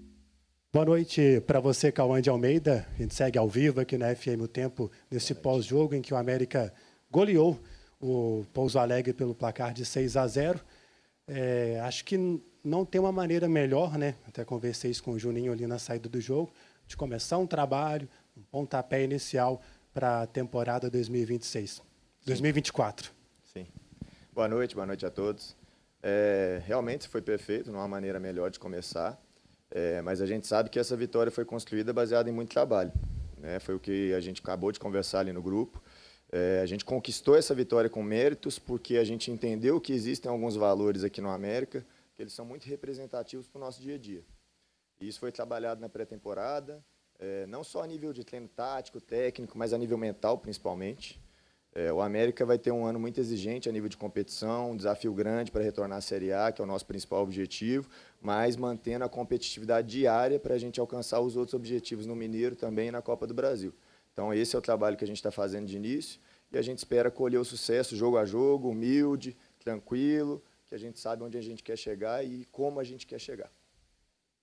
[0.71, 2.85] Boa noite para você, Cauã de Almeida.
[2.95, 6.17] A gente segue ao vivo aqui na FM O Tempo, nesse pós-jogo em que o
[6.17, 6.71] América
[7.12, 7.59] goleou
[7.99, 10.59] o Pouso Alegre pelo placar de 6 a 0.
[11.27, 14.15] É, acho que não tem uma maneira melhor, né?
[14.27, 16.51] Até conversei isso com o Juninho ali na saída do jogo,
[16.88, 19.62] de começar um trabalho, um pontapé inicial
[19.93, 21.81] para a temporada 2026,
[22.25, 23.12] 2024.
[23.43, 23.67] Sim.
[24.33, 25.55] Boa noite, boa noite a todos.
[26.01, 29.19] É, realmente foi perfeito, não há maneira melhor de começar.
[29.71, 32.91] É, mas a gente sabe que essa vitória foi construída baseada em muito trabalho.
[33.38, 33.59] Né?
[33.59, 35.81] Foi o que a gente acabou de conversar ali no grupo.
[36.31, 40.55] É, a gente conquistou essa vitória com méritos porque a gente entendeu que existem alguns
[40.55, 44.23] valores aqui no América que eles são muito representativos para o nosso dia a dia.
[44.99, 46.83] E isso foi trabalhado na pré-temporada,
[47.17, 51.19] é, não só a nível de treino tático, técnico, mas a nível mental principalmente.
[51.73, 55.13] É, o América vai ter um ano muito exigente a nível de competição, um desafio
[55.13, 57.89] grande para retornar à Série A, que é o nosso principal objetivo,
[58.21, 62.87] mas mantendo a competitividade diária para a gente alcançar os outros objetivos no Mineiro também
[62.87, 63.73] e na Copa do Brasil.
[64.19, 66.19] Então, esse é o trabalho que a gente está fazendo de início
[66.51, 70.99] e a gente espera colher o sucesso jogo a jogo, humilde, tranquilo, que a gente
[70.99, 73.49] sabe onde a gente quer chegar e como a gente quer chegar.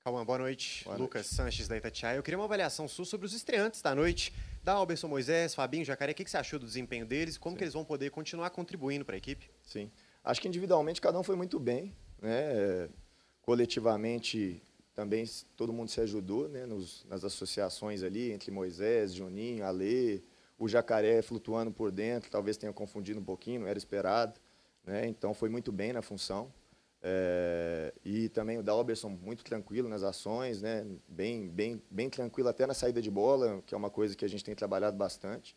[0.03, 0.83] Cauã, boa noite.
[0.85, 1.35] Boa Lucas noite.
[1.35, 2.17] Sanches da Itatiaia.
[2.17, 4.33] Eu queria uma avaliação sua sobre os estreantes da noite
[4.65, 6.13] da Alberson Moisés, Fabinho, Jacaré.
[6.13, 7.59] O que você achou do desempenho deles e como Sim.
[7.59, 9.51] que eles vão poder continuar contribuindo para a equipe?
[9.63, 9.91] Sim.
[10.25, 11.95] Acho que individualmente cada um foi muito bem.
[12.23, 12.89] Né?
[13.43, 14.63] Coletivamente
[14.97, 16.65] também todo mundo se ajudou né?
[16.65, 20.23] Nos, nas associações ali, entre Moisés, Juninho, Alê,
[20.59, 24.41] o Jacaré flutuando por dentro, talvez tenha confundido um pouquinho, não era esperado.
[24.83, 25.07] Né?
[25.07, 26.51] Então foi muito bem na função.
[27.03, 30.87] É, e também o Dalberson muito tranquilo nas ações, né?
[31.07, 34.29] bem, bem, bem tranquilo até na saída de bola, que é uma coisa que a
[34.29, 35.55] gente tem trabalhado bastante.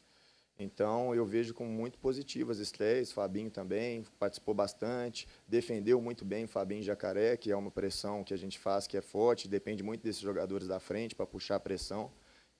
[0.60, 3.14] Então eu vejo como muito positivas as estreias.
[3.14, 8.38] Fabinho também participou bastante, defendeu muito bem Fabinho Jacaré, que é uma pressão que a
[8.38, 12.12] gente faz que é forte, depende muito desses jogadores da frente para puxar a pressão.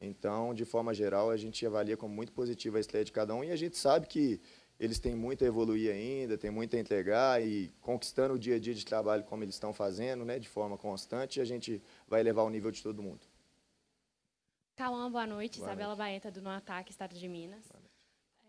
[0.02, 3.44] Então, de forma geral, a gente avalia como muito positiva a estreia de cada um
[3.44, 4.40] e a gente sabe que
[4.80, 8.60] eles têm muito a evoluir ainda, têm muito a entregar e conquistando o dia a
[8.60, 12.44] dia de trabalho como eles estão fazendo, né, de forma constante, a gente vai levar
[12.44, 13.28] o nível de todo mundo.
[14.80, 15.60] Cauã, boa noite.
[15.60, 15.98] Boa Isabela noite.
[15.98, 17.70] Baeta, do No Ataque, Estado de Minas.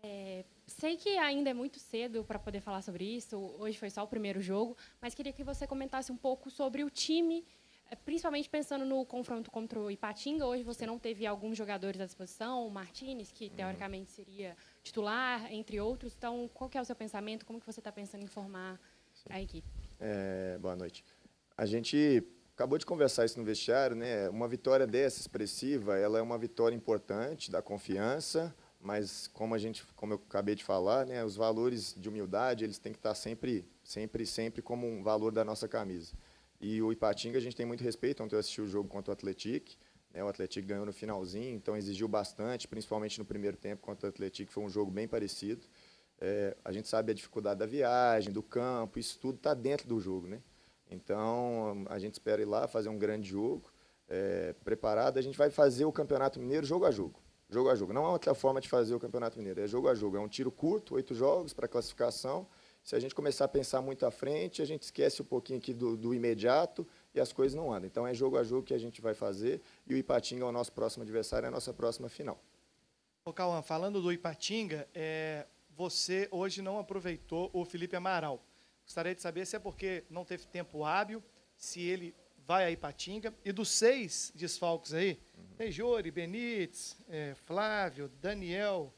[0.01, 4.01] É, sei que ainda é muito cedo para poder falar sobre isso, hoje foi só
[4.01, 7.45] o primeiro jogo, mas queria que você comentasse um pouco sobre o time,
[7.89, 10.45] é, principalmente pensando no confronto contra o Ipatinga.
[10.45, 13.55] Hoje você não teve alguns jogadores à disposição, o Martinez, que uhum.
[13.57, 16.15] teoricamente seria titular, entre outros.
[16.17, 17.45] Então, qual é o seu pensamento?
[17.45, 18.79] Como que você está pensando em formar
[19.11, 19.25] Sim.
[19.29, 19.67] a equipe?
[19.99, 21.03] É, boa noite.
[21.57, 22.23] A gente
[22.61, 24.29] acabou de conversar isso no vestiário, né?
[24.29, 29.83] Uma vitória dessa expressiva, ela é uma vitória importante, da confiança, mas como a gente,
[29.95, 33.67] como eu acabei de falar, né, os valores de humildade, eles têm que estar sempre,
[33.83, 36.13] sempre, sempre como um valor da nossa camisa.
[36.59, 39.13] E o Ipatinga a gente tem muito respeito, ontem eu assisti o jogo contra o
[39.13, 39.71] Atlético,
[40.13, 44.09] né, o Atlético ganhou no finalzinho, então exigiu bastante, principalmente no primeiro tempo contra o
[44.09, 45.65] Atlético, foi um jogo bem parecido.
[46.19, 49.99] É, a gente sabe a dificuldade da viagem, do campo, isso tudo está dentro do
[49.99, 50.43] jogo, né?
[50.91, 53.71] Então a gente espera ir lá fazer um grande jogo,
[54.07, 55.17] é, preparado.
[55.17, 57.19] A gente vai fazer o Campeonato Mineiro jogo a jogo
[57.51, 57.91] jogo a jogo.
[57.91, 60.15] Não há outra forma de fazer o Campeonato Mineiro, é jogo a jogo.
[60.15, 62.47] É um tiro curto, oito jogos para classificação.
[62.81, 65.73] Se a gente começar a pensar muito à frente, a gente esquece um pouquinho aqui
[65.73, 67.85] do, do, imediato e as coisas não andam.
[67.85, 70.51] Então é jogo a jogo que a gente vai fazer e o Ipatinga é o
[70.51, 72.41] nosso próximo adversário, é a nossa próxima final.
[73.23, 78.43] Ô Cauã, falando do Ipatinga, é, você hoje não aproveitou o Felipe Amaral.
[78.91, 81.23] Gostaria de saber se é porque não teve tempo hábil,
[81.55, 82.13] se ele
[82.45, 83.33] vai a Ipatinga.
[83.45, 85.17] E dos seis desfalques aí,
[85.55, 88.93] Tejori, Benítez, é, Flávio, Daniel,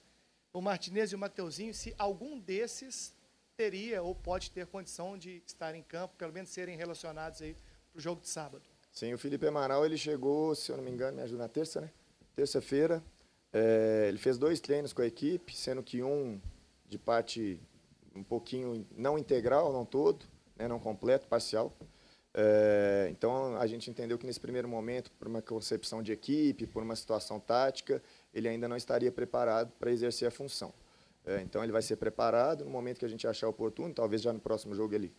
[0.51, 3.13] o Martinez e o Mateuzinho, se algum desses
[3.55, 7.55] teria ou pode ter condição de estar em campo, pelo menos serem relacionados aí
[7.91, 8.63] para o jogo de sábado.
[8.91, 11.79] Sim, o Felipe Amaral ele chegou, se eu não me engano, me ajuda na terça,
[11.79, 11.91] né?
[12.35, 13.03] Terça-feira.
[13.53, 16.41] É, ele fez dois treinos com a equipe, sendo que um
[16.89, 17.61] de parte
[18.15, 21.75] um pouquinho não integral, não todo, né, não completo, parcial.
[22.35, 26.81] É, então a gente entendeu que nesse primeiro momento, por uma concepção de equipe, por
[26.81, 28.01] uma situação tática,
[28.33, 30.73] ele ainda não estaria preparado para exercer a função.
[31.25, 34.33] É, então ele vai ser preparado no momento que a gente achar oportuno, talvez já
[34.33, 35.13] no próximo jogo ele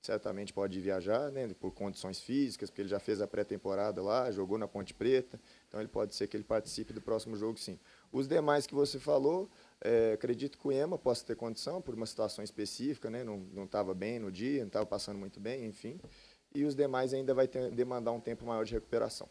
[0.00, 4.56] certamente pode viajar, né, por condições físicas, porque ele já fez a pré-temporada lá, jogou
[4.56, 7.78] na Ponte Preta, então ele pode ser que ele participe do próximo jogo sim.
[8.12, 9.50] Os demais que você falou,
[9.82, 13.94] é, acredito que o EMA possa ter condição por uma situação específica, né, não estava
[13.94, 15.98] bem no dia, não estava passando muito bem, enfim
[16.56, 19.28] e os demais ainda vai ter, demandar um tempo maior de recuperação.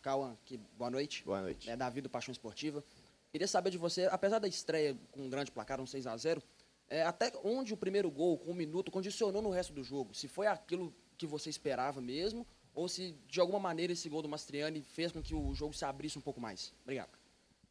[0.00, 0.36] Cauã,
[0.76, 1.22] boa noite.
[1.22, 1.68] Boa noite.
[1.68, 2.82] É Davi do Paixão Esportiva.
[3.30, 6.42] Queria saber de você, apesar da estreia com um grande placar, um 6 a 0
[6.90, 10.14] é, até onde o primeiro gol, com um minuto, condicionou no resto do jogo?
[10.14, 14.28] Se foi aquilo que você esperava mesmo, ou se de alguma maneira esse gol do
[14.28, 16.72] Mastriani fez com que o jogo se abrisse um pouco mais?
[16.84, 17.17] Obrigado.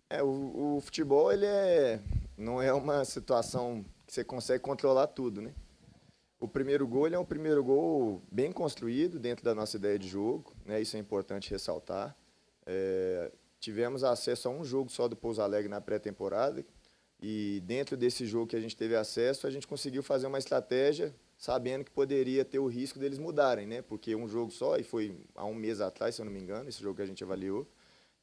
[0.10, 2.00] É, o, o futebol ele é,
[2.38, 5.54] não é uma situação que você consegue controlar tudo, né?
[6.39, 10.54] O primeiro gol é um primeiro gol bem construído dentro da nossa ideia de jogo,
[10.63, 10.80] né?
[10.80, 12.15] isso é importante ressaltar.
[12.63, 16.63] É, tivemos acesso a um jogo só do Pouso Alegre na pré-temporada
[17.20, 21.13] e dentro desse jogo que a gente teve acesso, a gente conseguiu fazer uma estratégia
[21.39, 23.82] sabendo que poderia ter o risco deles mudarem, né?
[23.82, 26.70] porque um jogo só, e foi há um mês atrás, se eu não me engano,
[26.70, 27.67] esse jogo que a gente avaliou.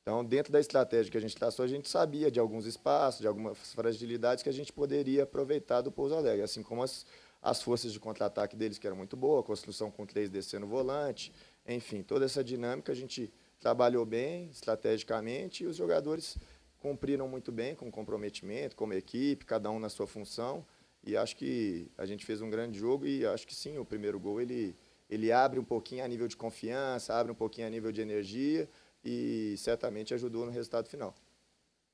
[0.06, 3.26] Então, dentro da estratégia que a gente traçou, a gente sabia de alguns espaços, de
[3.26, 7.06] algumas fragilidades que a gente poderia aproveitar do Pouso Alegre, assim como as
[7.44, 11.30] as forças de contra-ataque deles, que eram muito boa, a construção com três descendo volante,
[11.68, 16.38] enfim, toda essa dinâmica a gente trabalhou bem, estrategicamente, e os jogadores
[16.80, 20.64] cumpriram muito bem com comprometimento, como equipe, cada um na sua função,
[21.06, 24.18] e acho que a gente fez um grande jogo e acho que sim, o primeiro
[24.18, 24.74] gol ele,
[25.10, 28.66] ele abre um pouquinho a nível de confiança, abre um pouquinho a nível de energia
[29.04, 31.14] e certamente ajudou no resultado final.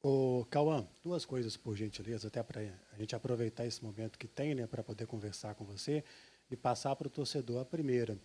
[0.02, 4.54] Ô, Cauã, duas coisas por gentileza, até para a gente aproveitar esse momento que tem,
[4.54, 6.02] né, para poder conversar com você
[6.50, 8.18] e passar para o torcedor a primeira.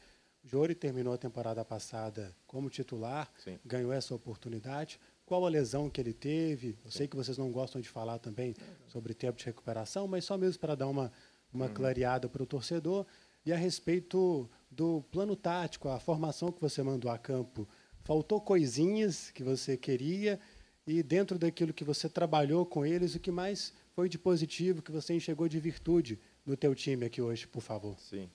[0.44, 3.60] O Jori terminou a temporada passada como titular, Sim.
[3.66, 5.00] ganhou essa oportunidade.
[5.26, 6.78] Qual a lesão que ele teve?
[6.86, 6.98] Eu Sim.
[7.00, 8.56] sei que vocês não gostam de falar também
[8.88, 11.12] sobre tempo de recuperação, mas só mesmo para dar uma,
[11.52, 11.74] uma uhum.
[11.74, 13.06] clareada para o torcedor.
[13.46, 17.68] E a respeito do plano tático, a formação que você mandou a campo,
[18.06, 20.40] faltou coisinhas que você queria
[20.88, 24.92] e dentro daquilo que você trabalhou com eles, o que mais foi de positivo, que
[24.92, 28.00] você enxergou de virtude no teu time aqui hoje, por favor?
[28.00, 28.30] Sim.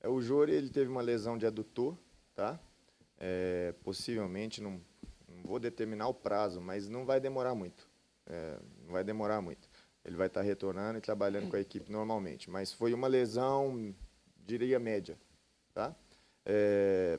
[0.00, 1.96] É, o Jori ele teve uma lesão de adutor,
[2.34, 2.58] tá?
[3.18, 4.80] É, possivelmente, não,
[5.28, 7.86] não, vou determinar o prazo, mas não vai demorar muito.
[8.26, 9.68] É, não vai demorar muito.
[10.02, 12.48] Ele vai estar retornando e trabalhando com a equipe normalmente.
[12.48, 13.94] Mas foi uma lesão,
[14.46, 15.18] diria média,
[15.74, 15.94] tá?
[16.46, 17.18] É,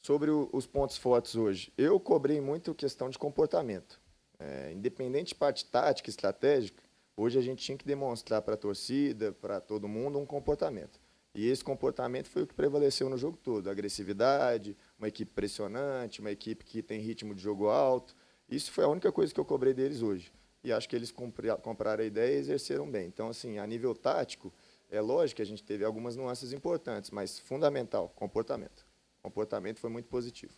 [0.00, 4.00] sobre o, os pontos fortes hoje, eu cobrei muito questão de comportamento.
[4.38, 6.82] É, independente de parte tática, estratégica,
[7.16, 11.00] hoje a gente tinha que demonstrar para a torcida, para todo mundo, um comportamento.
[11.34, 13.68] E esse comportamento foi o que prevaleceu no jogo todo.
[13.68, 18.16] Agressividade, uma equipe pressionante, uma equipe que tem ritmo de jogo alto.
[18.48, 20.32] Isso foi a única coisa que eu cobrei deles hoje.
[20.64, 23.06] E acho que eles compraram a ideia e exerceram bem.
[23.06, 24.52] Então, assim, a nível tático,
[24.90, 28.87] é lógico que a gente teve algumas nuances importantes, mas fundamental, comportamento.
[29.20, 30.52] O comportamento foi muito positivo.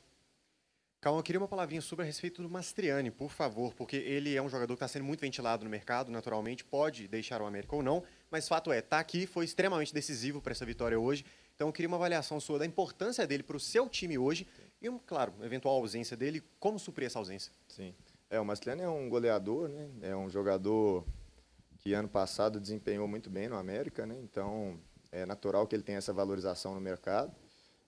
[1.00, 4.42] Calma, eu queria uma palavrinha sobre a respeito do Mastriani, por favor, porque ele é
[4.42, 7.82] um jogador que está sendo muito ventilado no mercado, naturalmente, pode deixar o América ou
[7.82, 11.24] não, mas fato é, está aqui, foi extremamente decisivo para essa vitória hoje.
[11.54, 14.46] Então eu queria uma avaliação sua da importância dele para o seu time hoje
[14.82, 17.50] e, claro, eventual ausência dele, como suprir essa ausência?
[17.66, 17.94] Sim.
[18.28, 19.88] É, o Mastriani é um goleador, né?
[20.02, 21.06] É um jogador
[21.78, 24.18] que ano passado desempenhou muito bem no América, né?
[24.22, 24.78] Então
[25.10, 27.34] é natural que ele tenha essa valorização no mercado.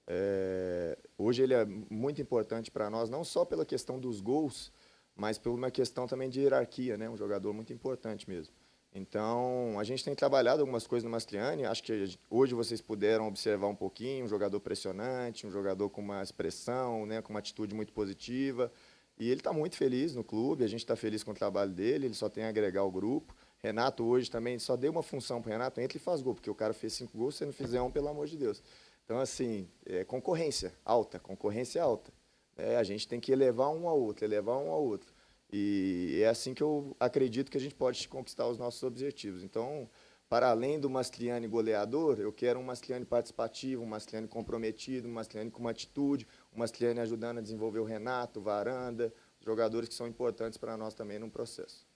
[0.07, 4.73] É, hoje ele é muito importante para nós, não só pela questão dos gols,
[5.15, 7.09] mas por uma questão também de hierarquia, né?
[7.09, 8.53] Um jogador muito importante mesmo.
[8.95, 11.65] Então, a gente tem trabalhado algumas coisas no Mastriani.
[11.65, 16.23] Acho que hoje vocês puderam observar um pouquinho, um jogador pressionante, um jogador com uma
[16.23, 18.71] expressão, né, com uma atitude muito positiva.
[19.19, 22.07] E ele está muito feliz no clube, a gente está feliz com o trabalho dele,
[22.07, 23.35] ele só tem a agregar o grupo.
[23.63, 26.55] Renato hoje também só deu uma função para Renato, entra e faz gol, porque o
[26.55, 28.63] cara fez cinco gols, se não fizer um, pelo amor de Deus.
[29.05, 32.13] Então, assim, é concorrência alta, concorrência alta.
[32.57, 35.13] É, a gente tem que elevar um ao outro, elevar um ao outro.
[35.53, 39.43] E é assim que eu acredito que a gente pode conquistar os nossos objetivos.
[39.43, 39.89] Então,
[40.29, 45.51] para além do Mastriani goleador, eu quero um Mastriani participativo, um Mastriani comprometido, um Mastriani
[45.51, 50.07] com uma atitude, um Mastriani ajudando a desenvolver o Renato, o Varanda, jogadores que são
[50.07, 51.87] importantes para nós também no processo.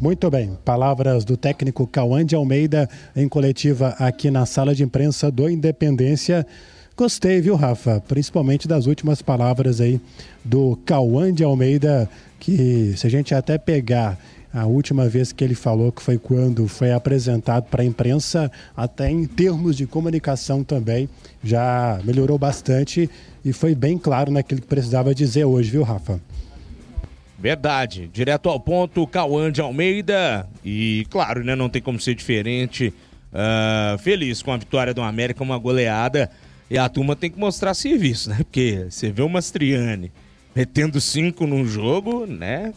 [0.00, 0.56] Muito bem.
[0.64, 6.46] Palavras do técnico Cauã de Almeida em coletiva aqui na sala de imprensa do Independência.
[6.96, 8.02] Gostei, viu, Rafa?
[8.08, 10.00] Principalmente das últimas palavras aí
[10.42, 14.18] do Cauã de Almeida, que se a gente até pegar
[14.54, 19.10] a última vez que ele falou, que foi quando foi apresentado para a imprensa, até
[19.10, 21.10] em termos de comunicação também,
[21.44, 23.08] já melhorou bastante
[23.44, 26.18] e foi bem claro naquilo que precisava dizer hoje, viu, Rafa?
[27.40, 28.08] Verdade.
[28.12, 30.46] Direto ao ponto, Cauã de Almeida.
[30.64, 32.92] E, claro, né, não tem como ser diferente.
[33.32, 36.30] Uh, feliz com a vitória do América, uma goleada.
[36.70, 38.36] E a turma tem que mostrar serviço, né?
[38.38, 40.12] Porque você vê o Mastriani
[40.54, 42.72] metendo cinco num jogo, né?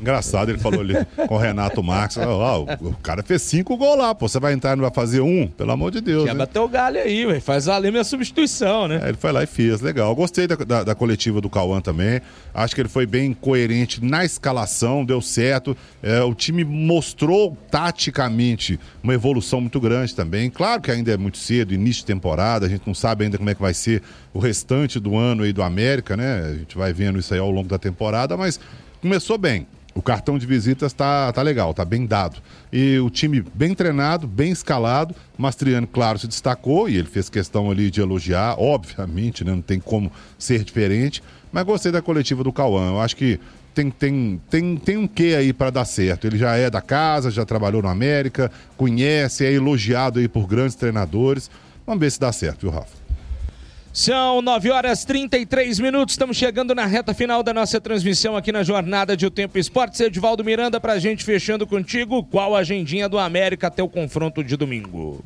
[0.00, 0.94] Engraçado, ele falou ali
[1.26, 2.18] com o Renato Marques.
[2.18, 4.28] Oh, o cara fez cinco gols lá, pô.
[4.28, 5.46] Você vai entrar e não vai fazer um?
[5.46, 6.24] Pelo amor de Deus.
[6.24, 6.38] Quer né?
[6.38, 7.40] bater o galho aí, ué.
[7.40, 9.00] faz valer minha substituição, né?
[9.02, 10.14] É, ele foi lá e fez, legal.
[10.14, 12.20] Gostei da, da, da, coletiva do Cauã também.
[12.52, 15.76] Acho que ele foi bem coerente na escalação, deu certo.
[16.02, 20.50] É, o time mostrou taticamente uma evolução muito grande também.
[20.50, 23.48] Claro que ainda é muito cedo, início de temporada, a gente não sabe ainda como
[23.48, 24.02] é que vai ser
[24.32, 26.42] o restante do ano aí do América, né?
[26.44, 28.60] A gente vai vendo isso aí ao longo da temporada, mas
[29.06, 29.68] começou bem.
[29.94, 32.42] O cartão de visitas tá, tá legal, tá bem dado.
[32.72, 35.14] E o time bem treinado, bem escalado.
[35.38, 39.52] Mastriano, claro, se destacou e ele fez questão ali de elogiar, obviamente, né?
[39.52, 41.22] Não tem como ser diferente.
[41.52, 42.90] Mas gostei da coletiva do Cauã.
[42.90, 43.38] Eu acho que
[43.72, 46.26] tem, tem, tem, tem um quê aí para dar certo.
[46.26, 50.74] Ele já é da casa, já trabalhou no América, conhece, é elogiado aí por grandes
[50.74, 51.48] treinadores.
[51.86, 53.05] Vamos ver se dá certo, viu, Rafa?
[53.96, 58.62] São 9 horas 33 minutos, estamos chegando na reta final da nossa transmissão aqui na
[58.62, 59.98] Jornada de O Tempo Esportes.
[60.00, 64.54] Edvaldo Miranda, pra gente fechando contigo, qual a agendinha do América até o confronto de
[64.54, 65.24] domingo?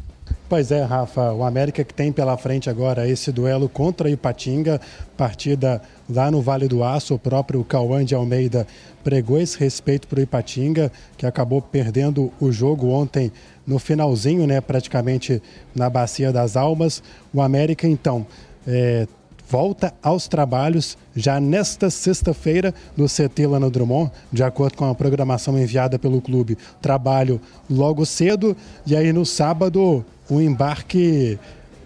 [0.48, 4.80] Pois é, Rafa, o América que tem pela frente agora esse duelo contra Ipatinga,
[5.16, 8.68] partida lá no Vale do Aço, o próprio Cauã de Almeida
[9.02, 13.32] pregou esse respeito para o Ipatinga, que acabou perdendo o jogo ontem
[13.66, 15.42] no finalzinho, né, praticamente
[15.74, 17.02] na Bacia das Almas.
[17.32, 18.26] O América, então,
[18.66, 19.06] é,
[19.48, 25.58] volta aos trabalhos já nesta sexta-feira no CT Lana Drummond, de acordo com a programação
[25.58, 26.56] enviada pelo clube.
[26.80, 28.56] Trabalho logo cedo
[28.86, 31.38] e aí no sábado o embarque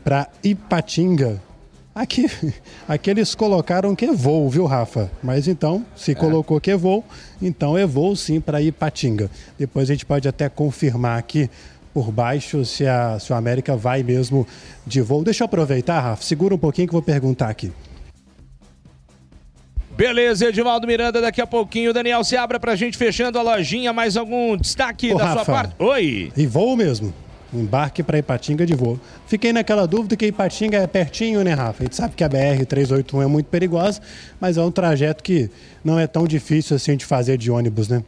[0.05, 1.41] para Ipatinga.
[1.95, 2.29] Aqui,
[2.87, 5.11] aqui eles colocaram que é voo, viu, Rafa?
[5.23, 6.15] Mas então, se é.
[6.15, 7.05] colocou que é voo,
[7.41, 9.31] então é voo sim para Ipatinga.
[9.59, 11.49] Depois a gente pode até confirmar aqui
[11.95, 14.45] por baixo se, a, se o América vai mesmo
[14.85, 15.23] de voo.
[15.23, 17.73] Deixa eu aproveitar, Rafa, segura um pouquinho que eu vou perguntar aqui.
[19.97, 21.93] Beleza, Edivaldo Miranda, daqui a pouquinho.
[21.93, 23.93] Daniel se abra pra gente fechando a lojinha.
[23.93, 25.75] Mais algum destaque Ô, da Rafa, sua parte?
[25.79, 26.33] Oi.
[26.37, 27.15] E voo mesmo.
[27.53, 28.99] embarque para Ipatinga de voo.
[29.29, 31.85] Fiquei naquela dúvida que Ipatinga é pertinho, né, Rafa?
[31.85, 34.01] A gente sabe que a BR-381 é muito perigosa,
[34.41, 35.49] mas é um trajeto que
[35.85, 38.03] não é tão difícil assim de fazer de ônibus, né?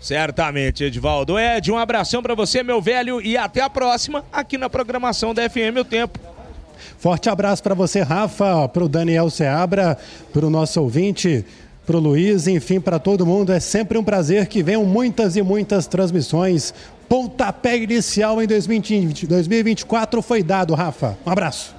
[0.00, 1.38] Certamente, Edvaldo.
[1.38, 5.48] Ed, um abração para você, meu velho, e até a próxima aqui na programação da
[5.48, 6.18] FM O Tempo.
[6.98, 9.96] Forte abraço para você, Rafa, para o Daniel Seabra,
[10.32, 11.44] para o nosso ouvinte,
[11.86, 13.52] para o Luiz, enfim, para todo mundo.
[13.52, 16.74] É sempre um prazer que venham muitas e muitas transmissões.
[17.08, 21.16] Pontapé inicial em 2020, 2024 foi dado, Rafa.
[21.24, 21.77] Um abraço.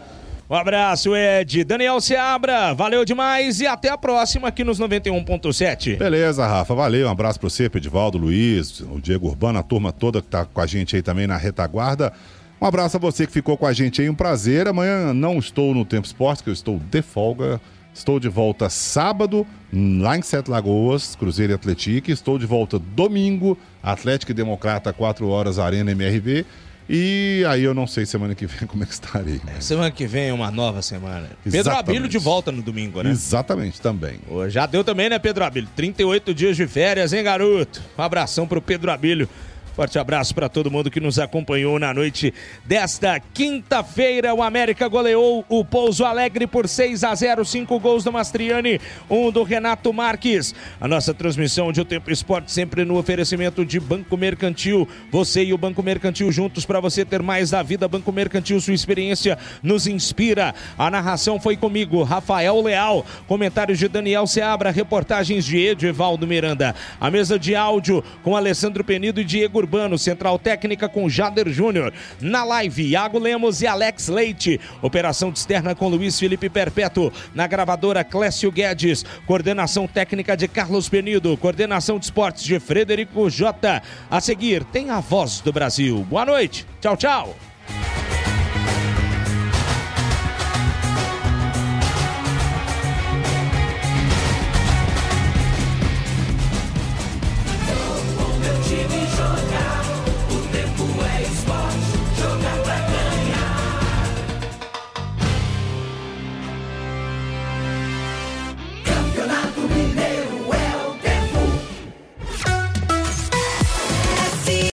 [0.49, 1.63] Um abraço, Ed.
[1.63, 5.99] Daniel Seabra, valeu demais e até a próxima aqui nos 91.7.
[5.99, 7.07] Beleza, Rafa, valeu.
[7.07, 10.59] Um abraço para você, Pedivaldo, Luiz, o Diego Urbano, a turma toda que tá com
[10.59, 12.11] a gente aí também na retaguarda.
[12.59, 14.67] Um abraço a você que ficou com a gente aí, um prazer.
[14.67, 17.61] Amanhã não estou no Tempo Esporte, que eu estou de folga.
[17.93, 22.09] Estou de volta sábado, lá em Sete Lagoas, Cruzeiro e Atlético.
[22.09, 26.43] Estou de volta domingo, Atlético e Democrata, 4 horas, Arena MRV.
[26.91, 29.39] E aí eu não sei semana que vem como é que estarei.
[29.55, 31.29] É, semana que vem é uma nova semana.
[31.43, 31.89] Pedro Exatamente.
[31.89, 33.11] Abílio de volta no domingo, né?
[33.11, 34.17] Exatamente, também.
[34.27, 35.69] Pô, Já deu também, né, Pedro Abílio?
[35.75, 37.79] 38 dias de férias, hein, garoto?
[37.95, 39.29] Um abração pro Pedro Abílio.
[39.75, 42.33] Forte abraço para todo mundo que nos acompanhou na noite
[42.65, 44.33] desta quinta-feira.
[44.33, 49.31] O América goleou o Pouso Alegre por 6 a 0, cinco gols do Mastriani, um
[49.31, 50.53] do Renato Marques.
[50.81, 54.87] A nossa transmissão de O Tempo Esporte sempre no oferecimento de Banco Mercantil.
[55.11, 57.87] Você e o Banco Mercantil juntos para você ter mais da vida.
[57.87, 60.53] Banco Mercantil, sua experiência nos inspira.
[60.77, 63.05] A narração foi comigo, Rafael Leal.
[63.27, 66.75] Comentários de Daniel Seabra, reportagens de Edivaldo Miranda.
[66.99, 71.93] A mesa de áudio com Alessandro Penido e Diego Urbano, Central Técnica com Jader Júnior.
[72.19, 74.59] Na live, Iago Lemos e Alex Leite.
[74.81, 77.13] Operação externa com Luiz Felipe Perpétuo.
[77.35, 79.05] Na gravadora Clécio Guedes.
[79.27, 81.37] Coordenação técnica de Carlos Penido.
[81.37, 83.83] Coordenação de esportes de Frederico Jota.
[84.09, 86.03] A seguir, tem a voz do Brasil.
[86.09, 86.65] Boa noite.
[86.81, 87.48] Tchau, tchau.